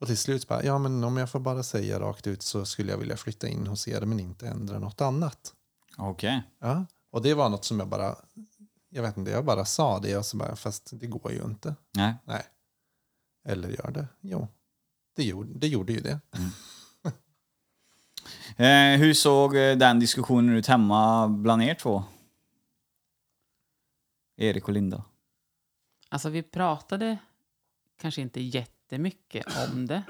[0.00, 2.90] Och till slut bara, ja men om jag får bara säga rakt ut så skulle
[2.90, 5.52] jag vilja flytta in hos er men inte ändra något annat.
[5.96, 6.42] Okej.
[6.60, 6.86] Ja.
[7.10, 8.16] Och det var något som jag bara,
[8.88, 11.74] jag vet inte, jag bara sa det och så bara, fast det går ju inte.
[11.94, 12.14] Nej.
[12.24, 12.42] Nej.
[13.44, 14.06] Eller gör det?
[14.20, 14.48] Jo,
[15.18, 16.20] det gjorde, det gjorde ju det.
[18.56, 22.04] Eh, hur såg eh, den diskussionen ut hemma bland er två?
[24.36, 25.04] Erik och Linda.
[26.08, 27.18] Alltså vi pratade
[28.00, 30.02] kanske inte jättemycket om det.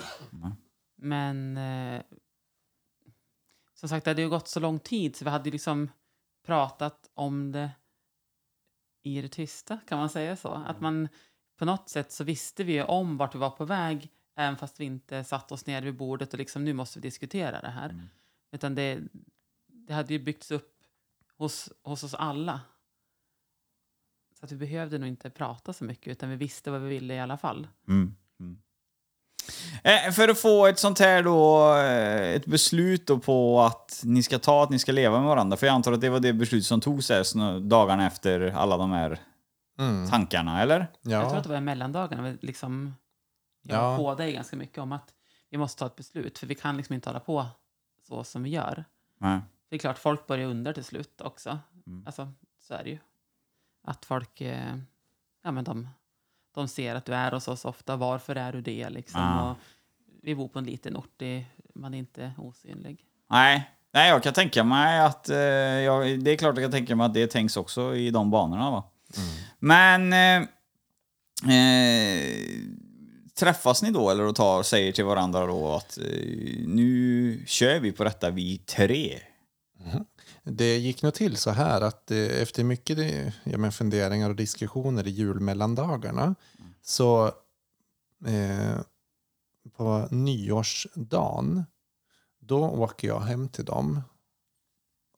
[0.96, 2.02] Men eh,
[3.74, 5.90] som sagt, det hade ju gått så lång tid så vi hade liksom
[6.46, 7.70] pratat om det
[9.02, 10.48] i det tysta, kan man säga så?
[10.48, 11.08] Att man
[11.58, 14.80] på något sätt så visste vi ju om vart vi var på väg även fast
[14.80, 17.94] vi inte satt oss ner vid bordet och liksom nu måste vi diskutera det här.
[18.52, 18.98] Utan det,
[19.66, 20.74] det hade ju byggts upp
[21.38, 22.60] hos, hos oss alla.
[24.38, 27.14] Så att vi behövde nog inte prata så mycket utan vi visste vad vi ville
[27.14, 27.66] i alla fall.
[29.82, 34.22] Eh, för att få ett sånt här då, eh, ett beslut då på att ni
[34.22, 35.56] ska ta, att ni ska leva med varandra.
[35.56, 38.90] För jag antar att det var det beslut som togs här dagarna efter alla de
[38.90, 39.18] här
[40.10, 40.78] tankarna, eller?
[40.78, 42.22] Jag tror Ja, att det var i mellandagarna.
[42.22, 42.94] vi Liksom,
[43.68, 43.96] jag Ja.
[43.96, 45.14] på dig ganska mycket om att
[45.50, 47.46] vi måste ta ett beslut, för vi kan liksom inte hålla på
[48.08, 48.84] så som vi gör.
[49.18, 49.40] Nej.
[49.68, 51.58] Det är klart, folk börjar undra till slut också.
[51.86, 52.06] Mm.
[52.06, 52.98] Alltså, så är det ju.
[53.84, 54.76] Att folk, eh,
[55.44, 55.88] ja men de,
[56.54, 57.96] de ser att du är hos oss ofta.
[57.96, 59.20] Varför är du det liksom?
[59.20, 59.50] Ah.
[59.50, 59.56] Och
[60.22, 63.04] vi bor på en liten ort, det, man är inte osynlig.
[63.30, 63.70] Nej.
[63.90, 65.28] Nej, jag kan tänka mig att...
[65.28, 68.30] Eh, jag, det är klart jag kan tänka mig att det tänks också i de
[68.30, 68.70] banorna.
[68.70, 68.90] Va?
[69.58, 70.12] Men...
[70.12, 70.48] Eh,
[71.54, 72.38] eh,
[73.38, 76.04] träffas ni då eller och tar, säger till varandra då att eh,
[76.66, 79.20] nu kör vi på detta vi tre?
[80.42, 84.36] Det gick nog till så här att eh, efter mycket eh, ja, men funderingar och
[84.36, 86.34] diskussioner i julmellandagarna
[86.82, 87.26] så
[88.26, 88.80] eh,
[89.76, 91.64] på nyårsdagen
[92.40, 94.02] då åker jag hem till dem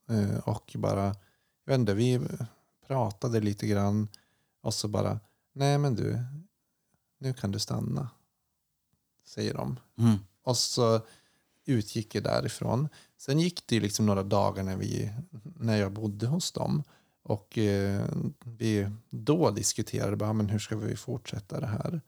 [0.09, 1.05] eh, och bara,
[1.65, 2.21] jag vet inte, vi
[2.87, 4.09] pratade lite grann
[4.63, 5.21] och så bara,
[5.53, 6.19] nej men du,
[7.21, 8.09] nu kan du stanna,
[9.27, 9.81] säger de.
[9.99, 10.19] Mm.
[10.43, 11.01] Och så
[11.65, 12.89] utgick jag därifrån.
[13.19, 15.13] Sen gick det ju liksom några dagar när, vi,
[15.57, 16.83] när jag bodde hos dem.
[17.23, 18.05] Och eh,
[18.45, 22.01] vi då diskuterade bara, men hur ska vi fortsätta det här?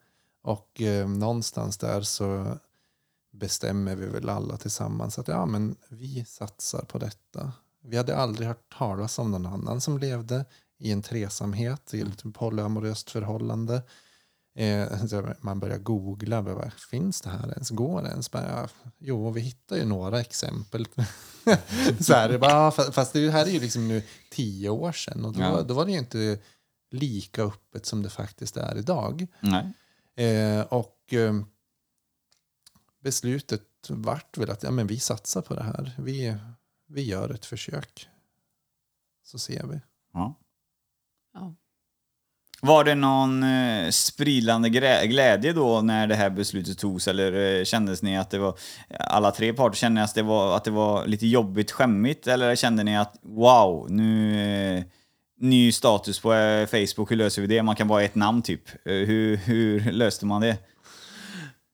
[0.43, 2.59] Och eh, någonstans där så
[3.33, 7.53] bestämmer vi väl alla tillsammans att ja, men vi satsar på detta.
[7.81, 10.45] Vi hade aldrig hört talas om någon annan som levde
[10.79, 13.83] i en tresamhet, i ett polyamoröst förhållande.
[14.55, 14.93] Eh,
[15.41, 17.71] man börjar googla, bara, finns det här ens?
[17.71, 18.31] Går det ens?
[18.31, 20.87] Bara, jo, vi hittar ju några exempel.
[22.01, 25.41] så här, bara, fast det här är ju liksom nu tio år sedan och då,
[25.41, 25.63] Ja.
[25.63, 26.39] då var det ju inte
[26.91, 29.27] lika öppet som det faktiskt är idag.
[30.17, 31.35] Eh, och eh,
[33.01, 35.95] beslutet vart väl att ja, men vi satsar på det här.
[35.99, 36.37] Vi,
[36.89, 38.09] vi gör ett försök.
[39.25, 39.81] Så ser vi.
[40.13, 40.35] Ja.
[42.67, 44.69] Var det någon eh, sprilande
[45.07, 48.59] glädje då när det här beslutet togs eller eh, kändes ni att det var
[49.01, 52.57] alla tre parter kände ni att det var, att det var lite jobbigt, skämmigt eller
[52.57, 54.85] kände ni att wow, nu eh,
[55.37, 57.63] ny status på eh, Facebook, hur löser vi det?
[57.63, 58.69] Man kan bara ha ett namn typ.
[58.69, 60.59] Eh, hur, hur löste man det?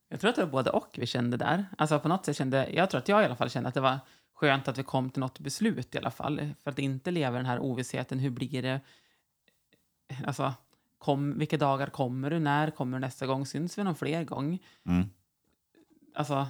[0.09, 1.65] Jag tror att det var både och vi kände där.
[1.79, 3.81] Alltså på något sätt kände, jag tror att jag i alla fall kände att det
[3.81, 3.99] var
[4.35, 6.55] skönt att vi kom till något beslut i alla fall.
[6.65, 8.19] För att inte leva i den här ovissheten.
[8.19, 8.81] Hur blir det?
[10.27, 10.55] Alltså,
[10.99, 12.39] kom, vilka dagar kommer du?
[12.39, 13.47] När kommer du nästa gång?
[13.47, 14.59] Syns vi någon fler gång?
[14.87, 15.11] Mm.
[16.15, 16.47] Alltså,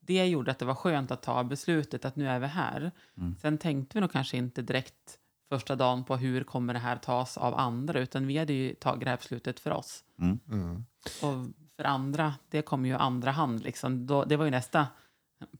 [0.00, 2.90] det gjorde att det var skönt att ta beslutet att nu är vi här.
[3.16, 3.36] Mm.
[3.40, 7.38] Sen tänkte vi nog kanske inte direkt första dagen på hur kommer det här tas
[7.38, 10.04] av andra, utan vi hade ju tagit det här beslutet för oss.
[10.18, 10.84] Mm.
[11.22, 13.62] Och för andra, det kommer ju andra hand.
[13.62, 14.06] Liksom.
[14.06, 14.86] Då, det var ju nästa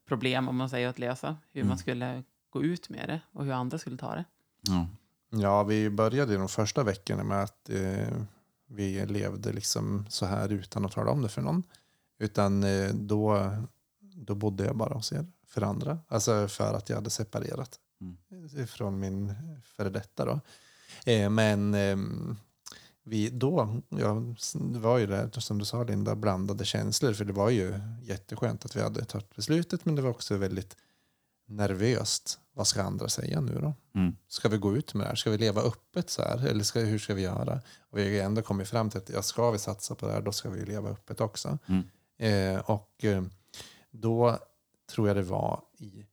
[0.07, 1.37] problem, om man säger att lösa.
[1.53, 4.25] Hur man skulle gå ut med det och hur andra skulle ta det.
[4.61, 4.87] Ja.
[5.31, 8.23] Ja, vi började de första veckorna med att eh,
[8.67, 11.63] vi levde liksom så här utan att tala om det för någon.
[12.19, 13.51] Utan eh, då,
[14.01, 15.99] då bodde jag bara hos er för andra.
[16.09, 17.79] Alltså för att jag hade separerat
[18.67, 20.25] från min före detta.
[20.25, 20.41] Då.
[21.13, 22.37] Eh, men ehm,
[23.03, 24.23] vi då, ja,
[24.55, 27.13] det var ju det som du sa Linda, blandade känslor.
[27.13, 30.77] För det var ju jätteskönt att vi hade tagit beslutet men det var också väldigt
[31.49, 32.39] nervöst.
[32.53, 33.75] Vad ska andra säga nu då?
[33.95, 34.17] Mm.
[34.29, 35.17] Ska vi gå ut med det här?
[35.17, 36.47] Ska vi leva öppet så här?
[36.47, 37.61] Eller ska, hur ska vi göra?
[37.91, 40.23] Och vi har ändå kommit fram till att ja, ska vi satsa på det här,
[40.23, 41.59] då ska vi leva öppet också.
[41.67, 41.85] Mm.
[42.19, 43.23] Eh, och eh,
[43.91, 44.39] då
[44.91, 46.07] tror jag det var i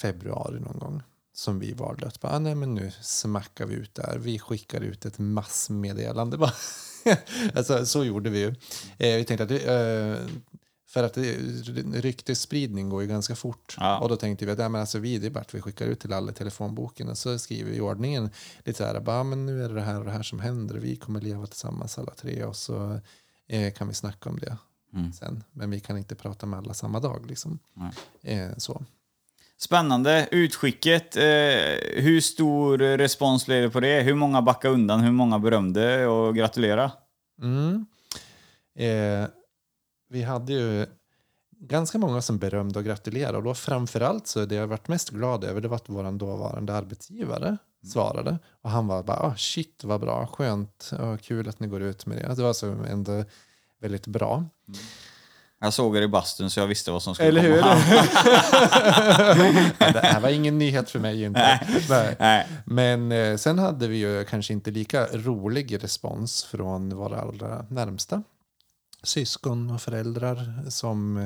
[0.00, 1.02] februari någon gång
[1.32, 4.18] som vi valde att bara, ah, nej, men nu smackar vi ut där.
[4.18, 6.38] Vi skickar ut ett massmeddelande.
[6.38, 6.52] bara.
[7.54, 8.48] alltså, så gjorde vi ju.
[8.98, 10.26] Eh, vi tänkte att eh,
[10.90, 11.34] för att det,
[12.00, 13.76] ryktesspridning går ju ganska fort.
[13.80, 13.98] Ja.
[13.98, 15.86] Och då tänkte vi att ja, men alltså, vi, det är bara att vi skickar
[15.86, 18.30] ut till alla telefonboken och så skriver vi i ordningen
[18.64, 20.74] lite så här, bara, men nu är det det här och det här som händer.
[20.74, 23.00] Vi kommer leva tillsammans alla tre och så
[23.48, 24.56] eh, kan vi snacka om det
[24.94, 25.12] Mm.
[25.12, 25.44] sen.
[25.52, 27.26] Men vi kan inte prata med alla samma dag.
[27.26, 27.58] Liksom.
[28.22, 28.82] Eh, så.
[29.58, 30.28] Spännande.
[30.30, 31.22] Utskicket, eh,
[32.02, 34.00] hur stor respons blev det på det?
[34.00, 35.00] Hur många backade undan?
[35.00, 36.92] Hur många berömde och gratulera?
[37.42, 37.86] Mm.
[40.12, 40.86] Vi hade ju
[41.60, 43.38] ganska många som berömde och gratulerade.
[43.38, 46.74] Och då framförallt så det jag varit mest glad över det var att vår dåvarande
[46.74, 47.56] arbetsgivare
[47.92, 48.38] svarade.
[48.62, 52.06] Och han var bara, ah, shit vad bra, skönt, ja, kul att ni går ut
[52.06, 52.34] med det.
[52.34, 53.24] Det var så ändå
[53.80, 54.44] väldigt bra.
[55.60, 57.60] Jag såg er i bastun så jag visste vad som skulle Eller hur?
[57.62, 57.74] komma.
[59.92, 61.60] det här var ingen nyhet för mig inte.
[61.88, 62.16] Nej.
[62.18, 62.46] Nej.
[62.64, 68.22] Men eh, sen hade vi ju kanske inte lika rolig respons från våra allra närmsta
[69.02, 71.16] syskon och föräldrar som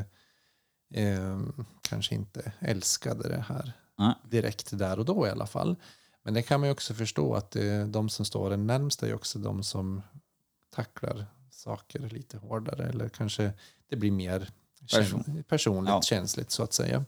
[0.94, 1.40] eh,
[1.82, 4.14] kanske inte älskade det här Nej.
[4.30, 5.76] direkt där och då i alla fall.
[6.22, 9.06] Men det kan man ju också förstå att eh, de som står en närmst är
[9.06, 10.02] ju också de som
[10.74, 13.52] tacklar saker lite hårdare eller kanske
[13.90, 14.50] det blir mer
[14.86, 16.02] kän- personligt Ja.
[16.02, 17.04] känsligt så att säga.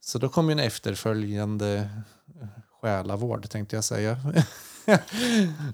[0.00, 1.90] Så då kom ju en efterföljande
[2.40, 2.46] eh,
[2.80, 4.18] själavård tänkte jag säga.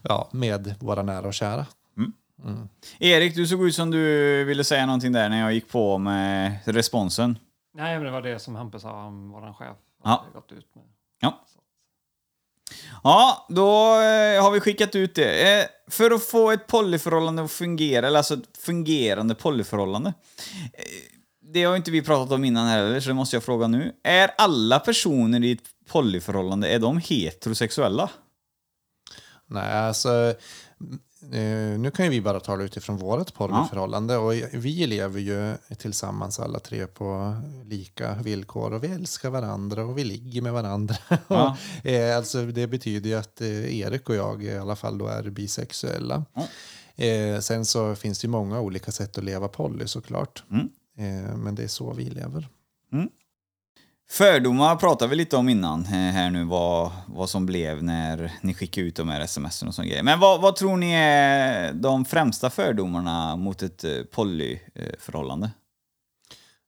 [0.02, 1.66] ja, med våra nära och kära.
[2.98, 6.58] Erik, du såg ut som du ville säga någonting där när jag gick på med
[6.64, 7.38] responsen.
[7.74, 9.76] Nej, men det var det som Hampus sa om vår chef.
[10.04, 10.24] Ja.
[10.34, 10.84] Gått ut med.
[11.20, 11.44] Ja.
[13.02, 15.60] Ja, då eh, har vi skickat ut det.
[15.60, 20.14] Eh, för att få ett polyförhållande att fungera, eller alltså ett fungerande polyförhållande.
[20.72, 20.84] Eh,
[21.52, 23.92] det har inte vi pratat om innan heller, så det måste jag fråga nu.
[24.02, 28.10] Är alla personer i ett polyförhållande, är de heterosexuella?
[29.46, 30.34] Nej, alltså...
[31.22, 34.16] eh, Nu kan ju vi bara tala utifrån vårt porrförhållande.
[34.16, 38.72] Och vi lever ju tillsammans alla tre på lika villkor.
[38.72, 40.96] Och vi älskar varandra och vi ligger med varandra.
[41.28, 41.56] Ja.
[41.84, 45.22] Eh, alltså, det betyder ju att eh, Erik och jag i alla fall då är
[45.22, 46.24] bisexuella.
[46.34, 46.46] Ja.
[47.04, 50.44] Eh, sen så finns det ju många olika sätt att leva poly såklart.
[50.50, 50.68] Mm.
[51.42, 52.48] Men det är så vi lever.
[54.10, 58.54] Fördomar pratade vi lite om innan eh, här nu, vad, vad som blev när ni
[58.54, 60.02] skickade ut de här sms och sån grejer.
[60.02, 65.50] Men vad, vad tror ni är de främsta fördomarna mot ett eh, polyförhållande?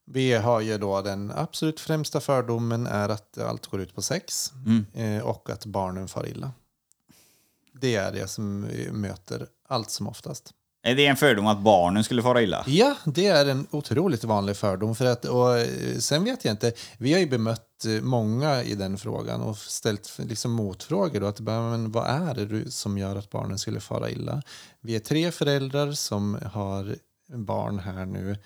[0.06, 4.52] Vi har ju då den absolut främsta fördomen är att allt går ut på sex
[4.66, 4.86] Mm.
[4.94, 6.52] eh, och att barnen far illa.
[7.72, 10.54] Det är det som vi möter allt som oftast.
[10.84, 12.64] Är det en fördom att barnen skulle fara illa?
[12.66, 14.94] Ja, det är en otroligt vanlig fördom.
[14.94, 18.74] För att, och, eh, sen vet jag inte, vi har ju bemött eh, många i
[18.74, 21.20] den frågan och ställt liksom motfrågor.
[21.20, 24.42] Då, att, men vad är det som gör att barnen skulle fara illa?
[24.80, 26.96] Vi är tre föräldrar som har
[27.28, 28.36] barn här nu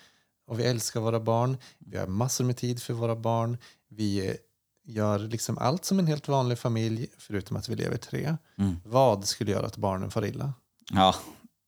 [0.46, 1.56] och vi älskar våra barn.
[1.78, 3.58] Vi har massor med tid för våra barn.
[3.88, 4.34] Vi eh,
[4.84, 8.36] gör liksom allt som en helt vanlig familj förutom att vi lever tre.
[8.58, 8.76] Mm.
[8.84, 10.52] Vad skulle göra att barnen far illa?
[10.92, 11.14] Ja,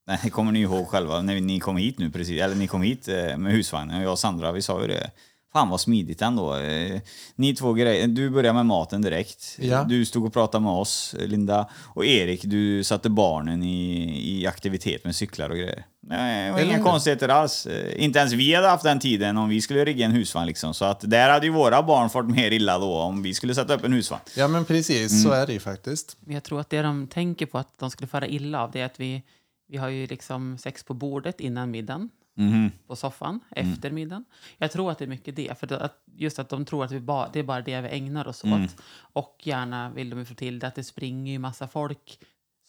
[0.08, 2.82] Nej, det kommer ni ihåg själva när ni kom hit nu precis, eller ni kom
[2.82, 5.10] hit eh, med husvagnen och jag och Sandra vi sa ju det.
[5.52, 6.56] Fan vad smidigt ändå.
[6.56, 7.00] Eh,
[7.36, 9.56] Ni två grejer, du började med maten direkt.
[9.58, 9.84] Ja.
[9.84, 11.68] Du stod och pratade med oss, Linda.
[11.94, 15.84] Och Erik, du satte barnen i, i aktivitet med cyklar och grejer.
[16.06, 17.66] Nej, det inga konstigheter alls.
[17.66, 20.74] Eh, Inte ens vi hade haft den tiden om vi skulle rigga en husvagn liksom.
[20.74, 23.74] Så att där hade ju våra barn fått mer illa då om vi skulle sätta
[23.74, 24.22] upp en husvagn.
[24.36, 25.22] Ja men precis, Mm.
[25.24, 26.16] så är det ju faktiskt.
[26.20, 28.80] Men Jag tror att det de tänker på att de skulle fara illa av det
[28.80, 29.22] är att vi,
[29.68, 32.70] vi har ju liksom sex på bordet innan middagen, Mhm.
[32.86, 34.24] på soffan efter middagen.
[34.58, 37.00] Jag tror att det är mycket det, för att, just att de tror att vi
[37.00, 38.76] bara, det är bara det vi ägnar oss åt.
[39.12, 42.18] Och gärna vill de ju få till det att det springer ju massa folk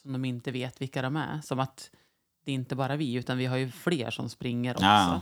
[0.02, 1.42] som de inte vet vilka de är.
[1.44, 1.90] Som att
[2.46, 4.86] det är inte bara vi, utan vi har ju fler som springer också.
[4.86, 5.22] Ja.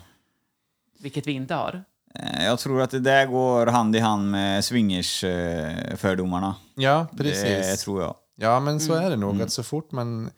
[1.00, 1.84] Vilket vi inte har.
[2.16, 6.56] Eh, Jag tror att det där går hand i hand med swingers-fördomarna.
[6.76, 7.44] Ja, precis.
[7.44, 8.16] Det tror jag.
[8.36, 9.32] Ja, men så är det nog.
[9.34, 9.44] Mm.
[9.46, 10.30] Att så fort man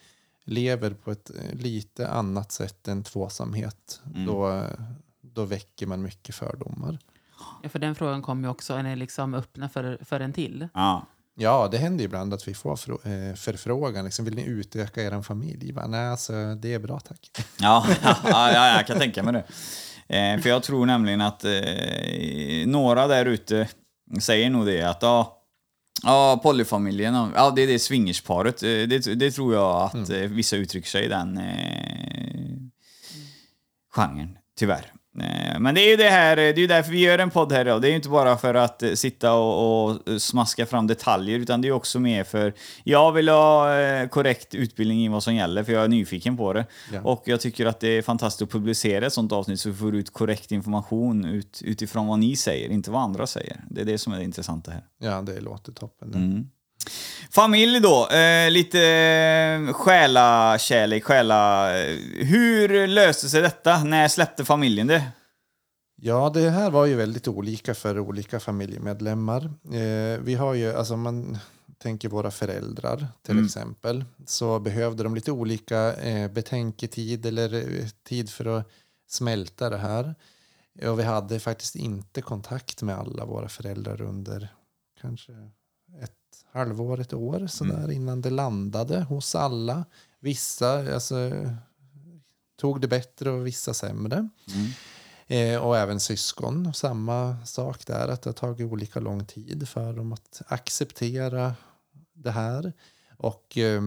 [0.49, 4.25] lever på ett eh, lite annat sätt än tvåsamhet, Mm.
[4.25, 4.63] då,
[5.21, 6.99] då väcker man mycket fördomar.
[7.63, 10.67] Ja, för den frågan kommer ju också, är ni liksom öppna för, för en till?
[10.73, 11.05] Ja.
[11.41, 14.05] Ja, det händer ibland att vi får eh, förfrågan.
[14.05, 15.73] Liksom, vill ni utöka er familj?
[15.73, 17.31] Bara, Nej, alltså, det är bra tack.
[17.59, 18.17] Ja, ja,
[18.53, 19.45] ja, jag kan tänka mig det.
[20.17, 23.67] Eh, för jag tror nämligen att eh, några där ute
[24.21, 25.38] säger nog det att ja,
[26.03, 28.63] ja polyfamiljen, ja det är det swingersparet.
[28.63, 32.57] Eh, det, det tror jag att eh, vissa uttrycker sig i den eh,
[33.89, 34.93] genren, tyvärr.
[35.21, 37.51] Eh, Men det är ju det här, det är ju därför vi gör en podd
[37.51, 37.82] här idag.
[37.82, 41.62] Det är ju inte bara för att eh, sitta och, och smaska fram detaljer, utan
[41.62, 42.53] det är också mer för
[42.84, 46.53] jag vill ha eh, korrekt utbildning i vad som gäller, för jag är nyfiken på
[46.53, 46.65] det.
[46.93, 47.01] Ja.
[47.01, 49.95] Och jag tycker att det är fantastiskt att publicera ett sånt avsnitt så vi får
[49.95, 53.58] ut korrekt information ut, utifrån vad ni säger, inte vad andra säger.
[53.69, 54.84] Det är det som är det intressanta här.
[54.99, 56.13] Ja, det låter toppen.
[56.13, 56.47] Mm.
[57.32, 61.69] Familj då, eh, lite eh, själakärlek, själa...
[61.80, 63.84] eh, Hur löste sig detta?
[63.84, 65.04] När släppte familjen det?
[66.02, 69.45] Ja, det här var ju väldigt olika för olika familjemedlemmar.
[69.73, 71.38] Eh, vi har ju, alltså man
[71.78, 73.45] tänker våra föräldrar till Mm.
[73.45, 78.69] exempel, så behövde de lite olika eh, betänketid eller eh, tid för att
[79.10, 80.15] smälta det här.
[80.88, 84.54] Och vi hade faktiskt inte kontakt med alla våra föräldrar under
[85.02, 85.32] kanske
[86.04, 86.12] ett
[86.51, 89.85] halvår, ett år sådär innan det landade hos alla.
[90.19, 91.31] Vissa alltså,
[92.60, 94.29] tog det bättre och vissa sämre.
[95.27, 99.93] Eh, och även syskon, samma sak där, att det har tagit olika lång tid för
[99.93, 101.56] dem att acceptera
[102.13, 102.73] det här.
[103.17, 103.81] Och eh,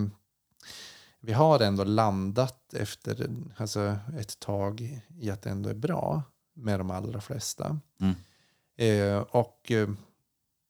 [1.21, 6.23] vi har ändå landat efter alltså, ett tag i att det ändå är bra
[6.55, 7.81] med de allra flesta.
[8.01, 8.15] Mm.
[8.77, 9.89] Eh, och, eh,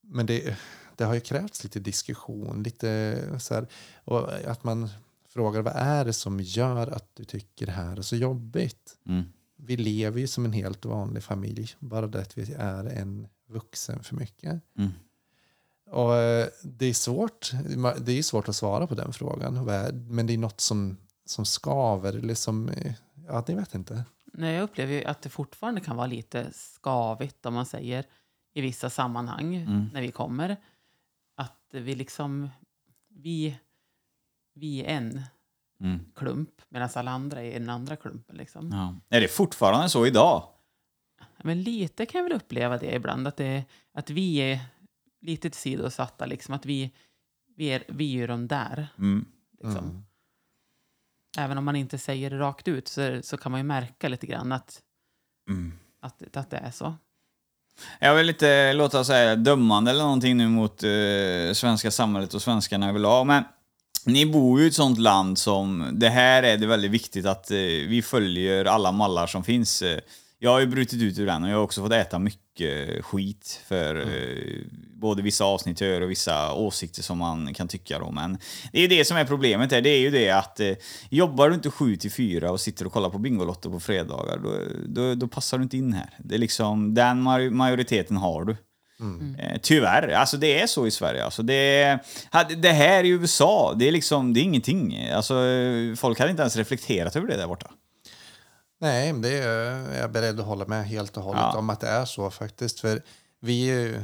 [0.00, 0.56] men det,
[1.02, 3.66] det har ju krävts lite diskussion, lite så här,
[4.04, 4.88] och att man
[5.28, 8.96] frågar vad är det som gör att du tycker det här är så jobbigt?
[9.06, 9.24] Mm.
[9.56, 11.74] vi lever ju som en helt vanlig familj.
[11.78, 14.62] Bara det att vi är en vuxen för mycket.
[14.78, 14.90] Mm.
[15.90, 17.52] Och eh, det är svårt.
[17.98, 19.64] Det är svårt att svara på den frågan.
[20.08, 20.96] Men det är något som,
[21.26, 22.12] som skaver.
[22.12, 22.92] Eller som, eh,
[23.28, 24.04] ja, det vet jag inte.
[24.32, 28.04] Nej, jag upplever ju att det fortfarande kan vara lite skavigt om man säger
[28.54, 29.90] i vissa sammanhang Mm.
[29.92, 30.56] när vi kommer.
[31.42, 32.48] Att vi liksom,
[33.08, 33.58] vi,
[34.54, 35.22] vi är en
[35.80, 36.00] Mm.
[36.14, 38.36] klump medan alla andra är den andra klumpen.
[38.36, 38.70] Liksom.
[38.72, 39.16] Ja.
[39.16, 40.48] Är det fortfarande så idag?
[41.42, 44.60] Men lite kan jag väl uppleva det ibland, att, det, att vi är
[45.20, 46.90] lite sidosatta, liksom, att vi,
[47.56, 48.88] vi, är, vi är ju de där.
[48.98, 49.24] Mm.
[49.52, 49.84] Liksom.
[49.84, 50.02] Mm.
[51.38, 54.26] Även om man inte säger det rakt ut så, så kan man ju märka lite
[54.26, 54.82] grann att,
[55.48, 55.72] Mm.
[56.00, 56.94] att, att det är så.
[58.00, 62.88] Jag vill inte låta säga dömande eller någonting nu mot eh, svenska samhället och svenskarna
[62.88, 63.44] överlag, men
[64.06, 67.50] ni bor ju i ett sånt land som, det här är det väldigt viktigt att
[67.50, 67.56] eh,
[67.88, 69.82] vi följer alla mallar som finns.
[69.82, 70.00] Eh,
[70.38, 72.41] jag har ju brutit ut ur den och jag har också fått äta mycket
[73.00, 74.58] skit för eh,
[75.00, 78.14] både vissa avsnitt jag gör och vissa åsikter som man kan tycka om.
[78.14, 78.38] Men
[78.72, 80.72] det är det som är problemet här, det är ju det att eh,
[81.10, 84.58] jobbar du inte 7 till 4 och sitter och kollar på Bingolotto på fredagar, då,
[84.86, 86.10] då, då passar du inte in här.
[86.18, 88.56] Det är liksom, den maj- majoriteten har du.
[89.38, 91.24] Eh, tyvärr, alltså det är så i Sverige.
[91.24, 91.98] Alltså det,
[92.56, 95.08] det här i USA, det är liksom, det är ingenting.
[95.14, 95.34] Alltså,
[95.96, 97.70] folk hade inte ens reflekterat över det där borta.
[98.82, 101.58] Nej, men det är jag beredd att hålla med helt och hållet Ja.
[101.58, 102.80] om att det är så faktiskt.
[102.80, 103.02] För
[103.40, 103.94] vi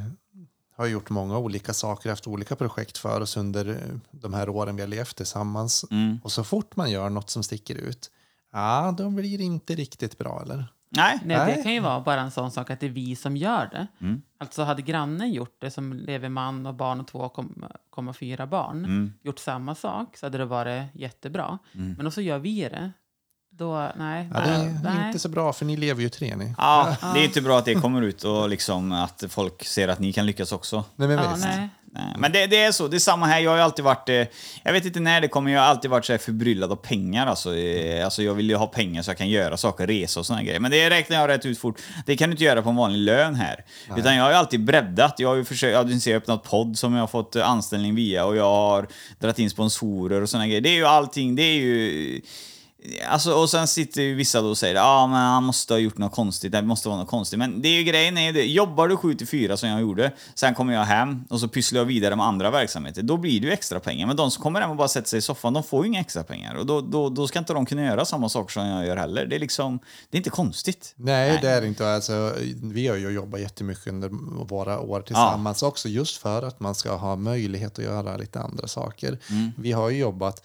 [0.76, 3.76] har gjort många olika saker, haft olika projekt för oss under eh,
[4.10, 5.84] de här åren vi har levt tillsammans.
[5.90, 6.18] Mm.
[6.24, 8.10] Och så fort man gör något som sticker ut,
[8.52, 10.56] ja, då blir det inte riktigt bra, eller?
[10.90, 11.18] Nej.
[11.24, 11.56] Nej, Nej.
[11.56, 13.86] Det kan ju vara bara en sån sak att det är vi som gör det.
[14.00, 14.22] Mm.
[14.38, 19.12] Alltså hade grannen gjort det, som lever man och barn och 2,4 barn, Mm.
[19.22, 21.58] gjort samma sak så hade det varit jättebra.
[21.72, 22.92] Men också gör vi det.
[23.58, 24.28] Då, nej.
[24.34, 25.06] Ja, det är nej.
[25.06, 26.54] inte så bra, för ni lever ju tre ni.
[26.58, 29.98] Ja, det är inte bra att det kommer ut och liksom att folk ser att
[29.98, 30.84] ni kan lyckas också.
[30.96, 31.46] Nej, men Ja, visst.
[31.46, 31.68] nej.
[31.92, 33.40] Nej, Men det, det är så, det är samma här.
[33.40, 34.26] Jag har ju alltid varit, eh,
[34.62, 37.26] jag vet inte när det kommer, jag har alltid varit så här förbryllad av pengar.
[37.26, 40.26] Alltså, eh, alltså jag vill ju ha pengar så jag kan göra saker, resa och
[40.26, 40.60] såna grejer.
[40.60, 41.80] Men det räknar jag rätt ut fort.
[42.06, 43.64] Det kan du inte göra på en vanlig lön här.
[43.96, 45.14] Utan jag har ju alltid breddat.
[45.18, 47.36] Jag har ju försökt, ja, du ser, jag har öppnat podd som jag har fått
[47.36, 48.86] eh, anställning via och jag har
[49.18, 50.60] dragit in sponsorer och såna grejer.
[50.60, 52.20] Det är ju allting, det är ju...
[53.08, 55.78] Alltså, och sen sitter ju vissa då och säger ja ah, men han måste ha
[55.78, 57.38] gjort något konstigt, det måste vara något konstigt.
[57.38, 60.54] Men det är ju grejen är ju det, jobbar du 7-4 som jag gjorde, sen
[60.54, 63.52] kommer jag hem och så pysslar jag vidare med andra verksamheter, då blir det ju
[63.52, 64.06] extra pengar.
[64.06, 66.00] Men de som kommer hem och bara sätter sig i soffan, de får ju inga
[66.00, 66.54] extra pengar.
[66.54, 69.26] Och då, då, då ska inte de kunna göra samma saker som jag gör heller.
[69.26, 69.78] Det är liksom,
[70.10, 70.94] det är inte konstigt.
[70.96, 71.94] Nej, det är det inte.
[71.94, 74.10] Alltså, vi har ju jobbat jättemycket under
[74.44, 78.68] våra år tillsammans också, just för att man ska ha möjlighet att göra lite andra
[78.68, 79.18] saker.
[79.56, 80.42] Vi har ju jobbat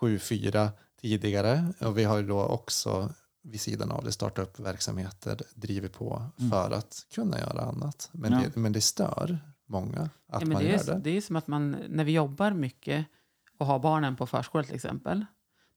[0.00, 0.68] 7-4
[1.00, 5.92] tidigare och vi har ju då också vid sidan av det startat upp verksamheter, drivit
[5.92, 8.08] på för att kunna göra annat.
[8.12, 8.40] Men, Ja.
[8.54, 11.00] det, men det stör många att Ja, man det, gör är, det.
[11.04, 13.06] det är som att man, när vi jobbar mycket
[13.58, 15.26] och har barnen på förskola till exempel,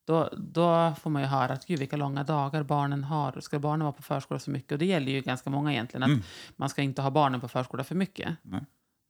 [0.04, 3.40] då, då får man ju höra att gud vilka långa dagar barnen har.
[3.40, 4.72] Ska barnen vara på förskola så mycket?
[4.72, 6.24] Och det gäller ju ganska många egentligen, att
[6.56, 8.36] man ska inte ha barnen på förskola för mycket.
[8.42, 8.64] Nej.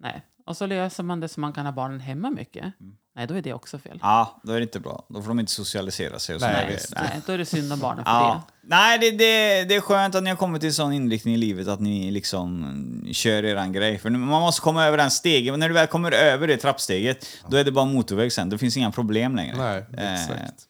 [0.05, 0.23] Nej.
[0.47, 2.65] Och så löser man det så man kan ha barnen hemma mycket.
[3.17, 3.99] Nej, då är det också fel.
[4.03, 5.07] Ja, då är det inte bra.
[5.09, 6.79] Då får de inte socialisera sig och Nej.
[6.97, 8.43] Nej, då är det synd om barnen för Ja.
[8.47, 8.67] det.
[8.69, 11.69] Nej, det, det, det är skönt att ni har kommit till sån inriktning i livet
[11.69, 13.99] att ni liksom kör eran grej.
[13.99, 15.53] För man måste komma över den stegen.
[15.53, 18.49] Men när du väl kommer över det trappsteget, då är det bara motorväg sen.
[18.49, 19.57] Det finns inga problem längre.
[19.57, 20.65] Nej, Eh, exakt.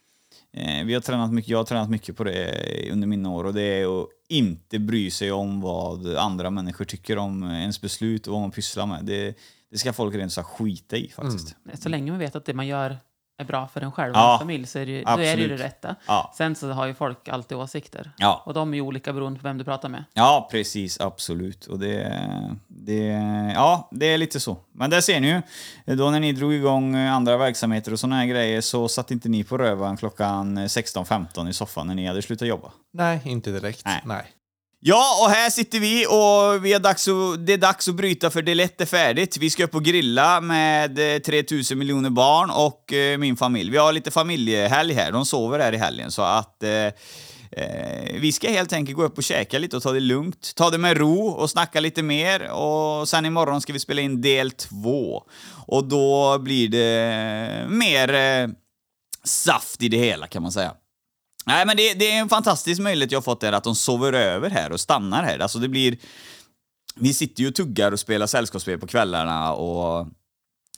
[0.57, 2.55] Eh, vi har tränat mycket, jag har tränat mycket på det
[2.93, 7.19] under mina år och det är att inte bry sig om vad andra människor tycker
[7.19, 9.05] om ens beslut och vad man pysslar med.
[9.05, 9.37] Det,
[9.71, 11.57] det ska folk rent sagt skita i faktiskt.
[11.65, 11.77] Mm.
[11.77, 12.99] Så länge man vet att det man gör
[13.39, 15.17] är bra för en själv och Ja, en familj så är det, ju- då är
[15.37, 15.97] det ju det rätta.
[16.07, 16.33] Ja.
[16.37, 18.11] Sen så har ju folk alltid åsikter.
[18.19, 18.43] Ja.
[18.47, 20.05] Och de är ju olika beroende på vem du pratar med.
[20.15, 21.01] Ja, precis.
[21.01, 21.67] Absolut.
[21.67, 22.19] Och det,
[22.69, 22.97] det,
[23.55, 24.57] ja, det är lite så.
[24.73, 25.29] Men där ser ni
[25.87, 25.97] ju.
[25.97, 29.45] Då när ni drog igång andra verksamheter och såna här grejer så satt inte ni
[29.45, 32.73] på rövan klockan 16-15 i soffan när ni hade slutat jobba.
[32.93, 33.83] Nej, inte direkt.
[33.85, 34.03] Nej.
[34.05, 34.25] Nej.
[34.87, 38.31] Ja, och här sitter vi och vi är dags att, det är dags att bryta
[38.31, 39.37] för det lätt är färdigt.
[39.37, 43.71] Vi ska upp och grilla med eh, 3000 miljoner barn och eh, min familj.
[43.71, 48.33] Vi har lite familjehelg här, de sover här i helgen så att eh, eh, vi
[48.33, 50.97] ska helt enkelt gå upp och käka lite och ta det lugnt, ta det med
[50.97, 55.23] ro och snacka lite mer och sen imorgon ska vi spela in del två.
[55.67, 58.49] Och då blir det mer eh,
[59.25, 60.75] saft i det hela kan man säga.
[61.45, 64.13] Nej, men det, det är en fantastisk möjlighet jag har fått där att de sover
[64.13, 65.39] över här och stannar här.
[65.39, 65.97] Alltså det blir...
[66.97, 70.09] Vi sitter ju och tuggar och spelar sällskapsspel på kvällarna och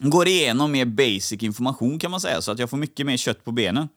[0.00, 3.44] går igenom mer basic information kan man säga, så att jag får mycket mer kött
[3.44, 3.88] på benen.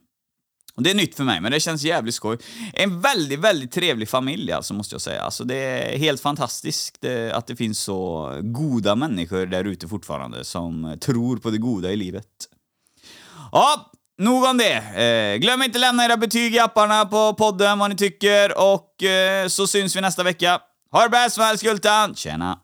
[0.76, 2.38] Och det är nytt för mig, men det känns jävligt skoj.
[2.74, 5.22] En väldigt, väldigt trevlig familj alltså, måste jag säga.
[5.22, 10.46] Alltså, det är helt fantastiskt eh, att det finns så goda människor där ute fortfarande
[10.46, 12.26] som tror på det goda i livet.
[13.52, 14.76] Ja, nog om det.
[14.76, 19.48] Eh, glöm inte lämna era betyg i apparna på podden, vad ni tycker, och eh,
[19.48, 20.60] så syns vi nästa vecka.
[20.92, 22.16] Ha det bäst, väl Skultan!
[22.16, 22.60] Tjena!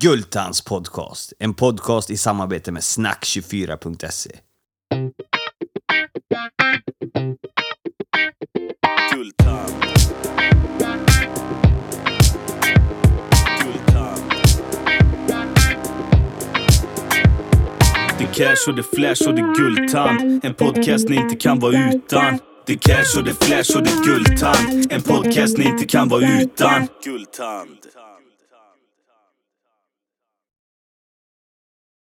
[0.00, 1.32] Gultans podcast.
[1.38, 4.30] En podcast i samarbete med snack24.se.
[9.12, 9.77] Guldtand.
[18.18, 20.44] Det är cash och det är flash och det är guldtand.
[20.44, 22.38] En podcast ni inte kan vara utan.
[22.66, 24.92] Det är cash och det är flash och det är guldtand.
[24.92, 26.88] En podcast ni inte kan vara utan.
[27.04, 27.78] Guldtand.